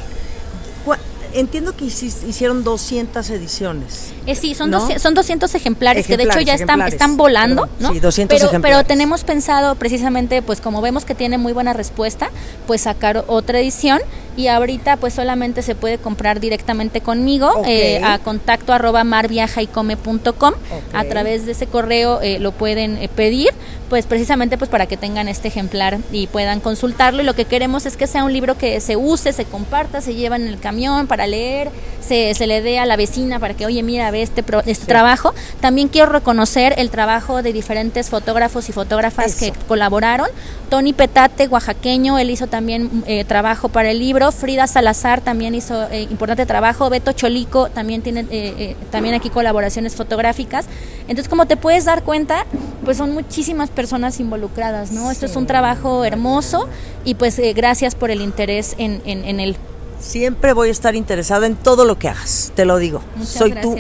entiendo 1.34 1.76
que 1.76 1.86
hicieron 1.86 2.64
200 2.64 3.30
ediciones. 3.30 4.14
Eh, 4.26 4.36
sí, 4.36 4.56
son, 4.56 4.72
son 5.00 5.14
200 5.14 5.54
ejemplares, 5.56 6.08
que 6.08 6.18
de 6.18 6.24
hecho 6.24 6.40
ya 6.42 6.54
están, 6.56 6.82
están 6.82 7.18
volando, 7.18 7.68
¿no? 7.80 7.92
Sí, 7.92 8.00
200 8.00 8.36
pero, 8.36 8.50
ejemplares. 8.50 8.78
Pero 8.78 8.88
tenemos 8.88 9.24
pensado 9.24 9.76
precisamente, 9.76 10.42
pues 10.42 10.62
como 10.62 10.82
vemos 10.82 11.06
que 11.06 11.16
tiene 11.16 11.38
muy 11.38 11.54
buena 11.54 11.74
respuesta, 11.74 12.30
pues 12.68 12.82
sacar 12.82 13.24
otra 13.28 13.60
edición 13.60 14.00
y 14.40 14.48
ahorita 14.48 14.98
pues 14.98 15.14
solamente 15.14 15.62
se 15.62 15.76
puede 15.76 15.98
comprar 15.98 16.40
directamente 16.40 17.02
conmigo 17.02 17.62
eh, 17.66 18.02
a 18.04 18.20
contacto 18.20 18.72
arroba 18.72 19.04
marviajaycome.com 19.04 20.54
a 20.94 21.04
través 21.04 21.46
de 21.46 21.52
ese 21.52 21.68
correo 21.68 22.22
eh, 22.22 22.40
lo 22.40 22.54
pueden 22.54 22.98
eh, 22.98 23.10
pedir 23.14 23.50
pues 23.90 24.06
precisamente 24.06 24.58
pues 24.58 24.70
para 24.70 24.86
que 24.86 24.98
tengan 24.98 25.28
este 25.28 25.48
ejemplar 25.48 25.98
y 26.12 26.28
puedan 26.28 26.60
consultarlo 26.60 27.22
y 27.22 27.26
lo 27.26 27.34
que 27.36 27.46
queremos 27.46 27.86
es 27.86 27.98
que 27.98 28.08
sea 28.08 28.24
un 28.24 28.34
libro 28.34 28.58
que 28.58 28.80
se 28.82 28.96
use, 28.96 29.34
se 29.34 29.46
comparta, 29.46 30.02
se 30.02 30.16
lleva 30.16 30.36
en 30.36 30.48
el 30.48 30.60
camión 30.60 31.08
para 31.08 31.28
leer, 31.28 31.70
se, 32.00 32.34
se 32.34 32.48
le 32.48 32.62
dé 32.62 32.80
a 32.80 32.86
la 32.86 32.96
vecina 32.96 33.40
para 33.40 33.54
que 33.54 33.66
oye 33.66 33.84
mira 33.84 34.12
ve 34.12 34.22
este, 34.22 34.44
este 34.66 34.86
trabajo. 34.86 35.34
También 35.60 35.88
quiero 35.88 36.12
reconocer 36.12 36.74
el 36.78 36.90
trabajo 36.90 37.42
de 37.42 37.52
diferentes 37.54 38.10
fotógrafos 38.10 38.70
y 38.70 38.72
fotógrafas 38.72 39.36
que 39.36 39.52
colaboraron. 39.68 40.28
Tony 40.70 40.94
Petate, 40.94 41.48
oaxaqueño, 41.48 42.20
él 42.20 42.30
hizo 42.30 42.46
también 42.46 43.04
trabajo 43.28 43.70
para 43.70 43.90
el 43.90 44.00
libro 44.00 44.32
Frida 44.32 44.68
Salazar 44.68 45.22
también 45.22 45.56
hizo 45.56 45.88
eh, 45.92 46.04
importante 46.10 46.46
trabajo, 46.46 46.90
Beto 46.90 47.12
Cholico 47.12 47.70
también 47.70 48.02
tiene 48.02 48.22
eh, 48.22 48.26
eh, 48.32 48.76
también 48.92 49.16
aquí 49.16 49.30
colaboraciones 49.30 49.96
fotográficas. 49.96 50.66
Entonces, 51.02 51.28
como 51.28 51.46
te 51.46 51.58
puedes 51.58 51.86
dar 51.86 52.04
cuenta, 52.04 52.46
pues 52.84 52.98
son 52.98 53.12
muchísimas 53.12 53.70
personas 53.70 54.20
involucradas, 54.20 54.92
¿no? 54.92 55.12
Esto 55.12 55.26
es 55.26 55.36
un 55.36 55.48
trabajo 55.48 56.06
hermoso 56.06 56.68
y 57.06 57.16
pues 57.16 57.40
gracias 57.56 57.96
por 57.96 58.12
el 58.12 58.22
interés 58.22 58.76
en, 58.78 59.02
en, 59.06 59.40
él. 59.40 59.56
Siempre 60.00 60.54
voy 60.54 60.70
a 60.70 60.72
estar 60.72 60.96
interesada 60.96 61.46
en 61.46 61.56
todo 61.56 61.86
lo 61.86 62.00
que 62.00 62.10
hagas, 62.10 62.52
te 62.56 62.66
lo 62.66 62.78
digo. 62.78 63.02
Soy 63.24 63.54
tu 63.54 63.76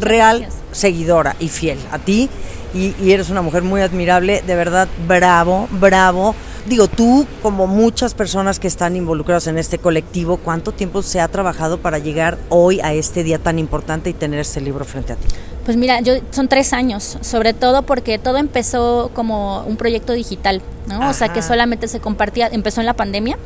real 0.00 0.46
seguidora 0.72 1.36
y 1.40 1.48
fiel 1.48 1.78
a 1.90 1.98
ti 1.98 2.28
y, 2.74 2.94
y 3.02 3.12
eres 3.12 3.30
una 3.30 3.42
mujer 3.42 3.62
muy 3.62 3.80
admirable, 3.80 4.42
de 4.46 4.54
verdad, 4.54 4.88
bravo, 5.06 5.68
bravo 5.72 6.34
Digo, 6.66 6.88
tú, 6.88 7.26
como 7.42 7.66
muchas 7.66 8.12
personas 8.14 8.60
que 8.60 8.68
están 8.68 8.94
involucradas 8.94 9.46
en 9.46 9.56
este 9.56 9.78
colectivo, 9.78 10.36
¿cuánto 10.36 10.72
tiempo 10.72 11.02
se 11.02 11.20
ha 11.20 11.28
trabajado 11.28 11.78
para 11.78 11.98
llegar 11.98 12.38
hoy 12.50 12.80
a 12.80 12.92
este 12.92 13.24
día 13.24 13.38
tan 13.38 13.58
importante 13.58 14.10
y 14.10 14.12
tener 14.12 14.40
este 14.40 14.60
libro 14.60 14.84
frente 14.84 15.14
a 15.14 15.16
ti? 15.16 15.26
Pues 15.64 15.76
mira, 15.76 16.00
yo 16.00 16.14
son 16.30 16.48
tres 16.48 16.72
años, 16.72 17.18
sobre 17.20 17.52
todo 17.52 17.82
porque 17.82 18.18
todo 18.18 18.38
empezó 18.38 19.10
como 19.14 19.62
un 19.64 19.76
proyecto 19.76 20.12
digital, 20.14 20.62
¿no? 20.86 21.10
O 21.10 21.12
sea, 21.12 21.32
que 21.32 21.42
solamente 21.42 21.86
se 21.86 22.00
compartía, 22.00 22.48
empezó 22.50 22.80
en 22.80 22.86
la 22.86 22.94
pandemia 22.94 23.36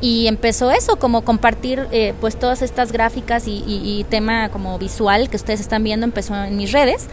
y 0.00 0.26
empezó 0.26 0.70
eso, 0.70 0.96
como 0.96 1.22
compartir 1.22 1.88
eh, 1.90 2.12
pues 2.20 2.36
todas 2.36 2.60
estas 2.60 2.92
gráficas 2.92 3.48
y, 3.48 3.64
y, 3.66 4.04
tema 4.10 4.50
como 4.50 4.78
visual 4.78 5.30
que 5.30 5.36
ustedes 5.36 5.60
están 5.60 5.82
viendo, 5.82 6.04
empezó 6.04 6.34
en 6.34 6.56
mis 6.56 6.72
redes 6.72 7.06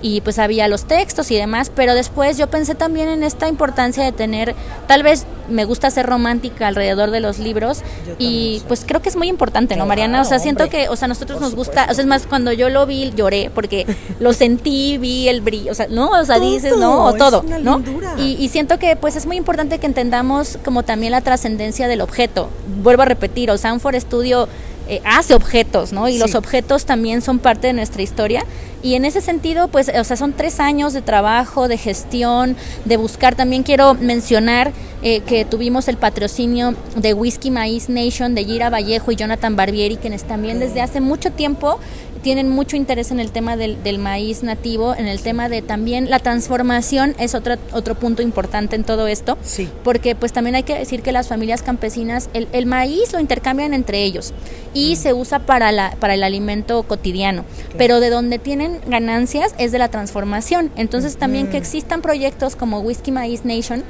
y 0.00 0.20
pues 0.20 0.38
había 0.38 0.68
los 0.68 0.84
textos 0.84 1.30
y 1.30 1.36
demás, 1.36 1.70
pero 1.74 1.94
después 1.94 2.38
yo 2.38 2.48
pensé 2.48 2.74
también 2.74 3.08
en 3.08 3.22
esta 3.22 3.48
importancia 3.48 4.04
de 4.04 4.12
tener, 4.12 4.54
tal 4.86 5.02
vez 5.02 5.26
me 5.48 5.64
gusta 5.64 5.90
ser 5.90 6.06
romántica 6.06 6.68
alrededor 6.68 7.10
de 7.10 7.20
los 7.20 7.38
libros 7.38 7.80
y 8.18 8.62
pues 8.68 8.84
creo 8.86 9.02
que 9.02 9.08
es 9.08 9.16
muy 9.16 9.28
importante, 9.28 9.76
¿no, 9.76 9.86
Mariana? 9.86 10.20
O 10.20 10.24
sea, 10.24 10.38
siento 10.38 10.68
que, 10.68 10.88
o 10.88 10.96
sea, 10.96 11.08
nosotros 11.08 11.40
nos 11.40 11.54
gusta, 11.54 11.86
o 11.90 11.94
sea, 11.94 12.02
es 12.02 12.06
más, 12.06 12.26
cuando 12.26 12.52
yo 12.52 12.68
lo 12.68 12.86
vi 12.86 13.12
lloré 13.16 13.50
porque 13.54 13.86
lo 14.20 14.32
sentí, 14.32 14.98
vi 14.98 15.28
el 15.28 15.40
brillo, 15.40 15.72
o 15.72 15.74
sea, 15.74 15.86
¿no? 15.88 16.10
O 16.10 16.24
sea, 16.24 16.38
dices, 16.38 16.76
¿no? 16.76 17.04
O 17.04 17.14
todo, 17.14 17.44
¿no? 17.62 17.82
Y, 18.18 18.36
y 18.38 18.48
siento 18.48 18.78
que 18.78 18.96
pues 18.96 19.16
es 19.16 19.26
muy 19.26 19.36
importante 19.36 19.78
que 19.78 19.86
entendamos 19.86 20.58
como 20.64 20.82
también 20.82 21.12
la 21.12 21.20
trascendencia 21.20 21.88
del 21.88 22.00
objeto. 22.00 22.50
Vuelvo 22.82 23.02
a 23.02 23.06
repetir, 23.06 23.50
o 23.50 23.58
sea, 23.58 23.72
un 23.72 23.80
For 23.80 23.98
Studio 24.00 24.48
eh, 24.90 25.02
hace 25.04 25.34
objetos, 25.34 25.92
¿no? 25.92 26.08
Y 26.08 26.16
los 26.16 26.34
objetos 26.34 26.86
también 26.86 27.20
son 27.20 27.38
parte 27.40 27.66
de 27.66 27.74
nuestra 27.74 28.00
historia. 28.00 28.42
Y 28.82 28.94
en 28.94 29.04
ese 29.04 29.20
sentido, 29.20 29.68
pues, 29.68 29.88
o 29.88 30.04
sea, 30.04 30.16
son 30.16 30.32
tres 30.32 30.60
años 30.60 30.92
de 30.92 31.02
trabajo, 31.02 31.68
de 31.68 31.76
gestión, 31.76 32.56
de 32.84 32.96
buscar. 32.96 33.34
También 33.34 33.62
quiero 33.62 33.94
mencionar 33.94 34.72
eh, 35.02 35.20
que 35.20 35.44
tuvimos 35.44 35.88
el 35.88 35.96
patrocinio 35.96 36.74
de 36.96 37.14
Whisky 37.14 37.50
Maíz 37.50 37.88
Nation 37.88 38.34
de 38.34 38.44
Gira 38.44 38.70
Vallejo 38.70 39.12
y 39.12 39.16
Jonathan 39.16 39.56
Barbieri, 39.56 39.96
quienes 39.96 40.24
también 40.24 40.58
desde 40.60 40.80
hace 40.80 41.00
mucho 41.00 41.32
tiempo 41.32 41.78
tienen 42.22 42.48
mucho 42.48 42.76
interés 42.76 43.10
en 43.12 43.20
el 43.20 43.30
tema 43.30 43.56
del, 43.56 43.80
del, 43.84 43.98
maíz 44.00 44.42
nativo, 44.42 44.94
en 44.94 45.06
el 45.06 45.20
tema 45.20 45.48
de 45.48 45.62
también 45.62 46.10
la 46.10 46.18
transformación 46.18 47.14
es 47.18 47.36
otro, 47.36 47.54
otro 47.72 47.94
punto 47.94 48.22
importante 48.22 48.74
en 48.74 48.82
todo 48.82 49.06
esto, 49.06 49.38
Sí. 49.42 49.68
porque 49.84 50.16
pues 50.16 50.32
también 50.32 50.56
hay 50.56 50.64
que 50.64 50.76
decir 50.76 51.02
que 51.02 51.12
las 51.12 51.28
familias 51.28 51.62
campesinas, 51.62 52.28
el, 52.34 52.48
el 52.52 52.66
maíz 52.66 53.12
lo 53.12 53.20
intercambian 53.20 53.72
entre 53.72 54.02
ellos 54.02 54.32
y 54.74 54.96
se 54.96 55.14
usa 55.14 55.38
para, 55.38 55.70
la, 55.70 55.92
para 56.00 56.14
el 56.14 56.24
alimento 56.24 56.82
cotidiano, 56.82 57.44
pero 57.76 58.00
de 58.00 58.10
donde 58.10 58.38
tienen 58.38 58.67
ganancias 58.86 59.54
es 59.58 59.72
de 59.72 59.78
la 59.78 59.88
transformación. 59.88 60.70
Entonces 60.76 61.16
también 61.16 61.48
que 61.48 61.56
existan 61.56 62.02
proyectos 62.02 62.56
como 62.56 62.80
Whisky 62.80 63.12
Maíz 63.12 63.44
Nation, 63.44 63.84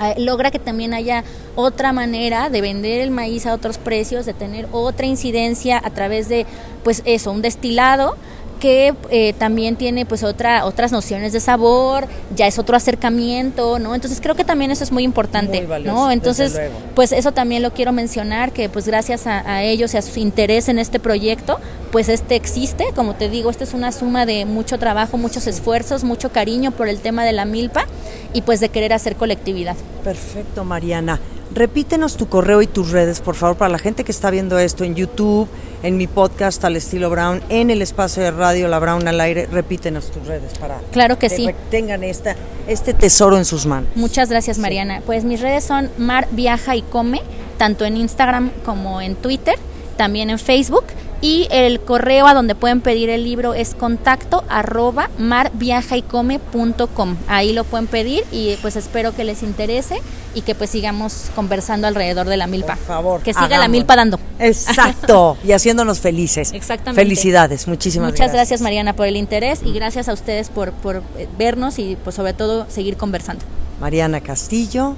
eh, 0.00 0.14
logra 0.18 0.50
que 0.50 0.58
también 0.58 0.92
haya 0.92 1.24
otra 1.54 1.92
manera 1.92 2.50
de 2.50 2.60
vender 2.60 3.00
el 3.00 3.10
maíz 3.10 3.46
a 3.46 3.54
otros 3.54 3.78
precios, 3.78 4.26
de 4.26 4.34
tener 4.34 4.66
otra 4.72 5.06
incidencia 5.06 5.80
a 5.82 5.90
través 5.90 6.28
de, 6.28 6.46
pues 6.82 7.02
eso, 7.04 7.30
un 7.30 7.42
destilado 7.42 8.16
que 8.64 8.94
eh, 9.10 9.34
también 9.34 9.76
tiene 9.76 10.06
pues 10.06 10.22
otra 10.22 10.64
otras 10.64 10.90
nociones 10.90 11.34
de 11.34 11.40
sabor, 11.40 12.06
ya 12.34 12.46
es 12.46 12.58
otro 12.58 12.74
acercamiento, 12.78 13.78
¿no? 13.78 13.94
Entonces 13.94 14.22
creo 14.22 14.34
que 14.34 14.42
también 14.42 14.70
eso 14.70 14.82
es 14.82 14.90
muy 14.90 15.02
importante, 15.02 15.58
Muy 15.58 15.66
valioso, 15.66 15.94
¿no? 15.94 16.10
Entonces, 16.10 16.58
pues 16.94 17.12
eso 17.12 17.32
también 17.32 17.62
lo 17.62 17.74
quiero 17.74 17.92
mencionar, 17.92 18.52
que 18.52 18.70
pues 18.70 18.86
gracias 18.86 19.26
a, 19.26 19.40
a 19.40 19.62
ellos 19.64 19.92
y 19.92 19.98
a 19.98 20.02
su 20.02 20.18
interés 20.18 20.70
en 20.70 20.78
este 20.78 20.98
proyecto, 20.98 21.60
pues 21.92 22.08
este 22.08 22.36
existe, 22.36 22.86
como 22.94 23.14
te 23.14 23.28
digo, 23.28 23.50
esta 23.50 23.64
es 23.64 23.74
una 23.74 23.92
suma 23.92 24.24
de 24.24 24.46
mucho 24.46 24.78
trabajo, 24.78 25.18
muchos 25.18 25.46
esfuerzos, 25.46 26.02
mucho 26.02 26.32
cariño 26.32 26.70
por 26.70 26.88
el 26.88 27.00
tema 27.00 27.26
de 27.26 27.32
la 27.32 27.44
milpa 27.44 27.84
y 28.32 28.40
pues 28.40 28.60
de 28.60 28.70
querer 28.70 28.94
hacer 28.94 29.16
colectividad. 29.16 29.76
Perfecto, 30.02 30.64
Mariana. 30.64 31.20
Repítenos 31.54 32.16
tu 32.16 32.28
correo 32.28 32.62
y 32.62 32.66
tus 32.66 32.90
redes, 32.90 33.20
por 33.20 33.36
favor, 33.36 33.56
para 33.56 33.68
la 33.70 33.78
gente 33.78 34.02
que 34.02 34.10
está 34.10 34.28
viendo 34.30 34.58
esto 34.58 34.82
en 34.82 34.96
YouTube, 34.96 35.48
en 35.84 35.96
mi 35.96 36.08
podcast 36.08 36.64
al 36.64 36.74
estilo 36.74 37.10
Brown, 37.10 37.42
en 37.48 37.70
el 37.70 37.80
espacio 37.80 38.24
de 38.24 38.32
radio 38.32 38.66
La 38.66 38.80
Brown 38.80 39.06
al 39.06 39.20
aire. 39.20 39.46
Repítenos 39.46 40.10
tus 40.10 40.26
redes 40.26 40.58
para 40.58 40.80
Claro 40.90 41.16
que 41.16 41.30
sí. 41.30 41.48
tengan 41.70 42.02
esta, 42.02 42.34
este 42.66 42.92
tesoro 42.92 43.38
en 43.38 43.44
sus 43.44 43.66
manos. 43.66 43.88
Muchas 43.94 44.30
gracias, 44.30 44.58
Mariana. 44.58 45.00
Pues 45.06 45.22
mis 45.22 45.40
redes 45.40 45.62
son 45.62 45.90
Mar 45.96 46.26
Viaja 46.32 46.74
y 46.74 46.82
Come, 46.82 47.22
tanto 47.56 47.84
en 47.84 47.98
Instagram 47.98 48.50
como 48.64 49.00
en 49.00 49.14
Twitter, 49.14 49.54
también 49.96 50.30
en 50.30 50.40
Facebook. 50.40 50.84
Y 51.24 51.48
el 51.50 51.80
correo 51.80 52.26
a 52.26 52.34
donde 52.34 52.54
pueden 52.54 52.82
pedir 52.82 53.08
el 53.08 53.24
libro 53.24 53.54
es 53.54 53.74
contacto 53.74 54.44
arroba 54.50 55.08
marviajaycome.com. 55.16 57.16
Ahí 57.28 57.54
lo 57.54 57.64
pueden 57.64 57.86
pedir 57.86 58.24
y 58.30 58.56
pues 58.60 58.76
espero 58.76 59.16
que 59.16 59.24
les 59.24 59.42
interese 59.42 60.02
y 60.34 60.42
que 60.42 60.54
pues 60.54 60.68
sigamos 60.68 61.30
conversando 61.34 61.86
alrededor 61.86 62.26
de 62.26 62.36
la 62.36 62.46
milpa. 62.46 62.76
Por 62.76 62.84
favor, 62.84 63.22
Que 63.22 63.32
siga 63.32 63.56
la 63.56 63.68
milpa 63.68 63.96
dando. 63.96 64.20
Exacto, 64.38 65.38
y 65.44 65.52
haciéndonos 65.52 66.00
felices. 66.00 66.52
Exactamente. 66.52 67.00
Felicidades, 67.00 67.68
muchísimas 67.68 68.12
Muchas 68.12 68.34
gracias. 68.34 68.60
Mariana 68.60 68.92
por 68.92 69.06
el 69.06 69.16
interés 69.16 69.62
y 69.64 69.72
gracias 69.72 70.10
a 70.10 70.12
ustedes 70.12 70.50
por, 70.50 70.72
por 70.72 71.02
eh, 71.16 71.26
vernos 71.38 71.78
y 71.78 71.96
pues 72.04 72.16
sobre 72.16 72.34
todo 72.34 72.66
seguir 72.68 72.98
conversando. 72.98 73.46
Mariana 73.80 74.20
Castillo 74.20 74.94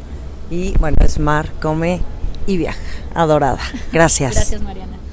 y 0.50 0.76
bueno, 0.78 0.96
es 1.04 1.20
Mar, 1.20 1.52
Come 1.62 2.00
y 2.48 2.56
Viaja. 2.56 2.80
Adorada. 3.14 3.60
Gracias. 3.92 4.34
Gracias 4.34 4.60
Mariana. 4.60 5.05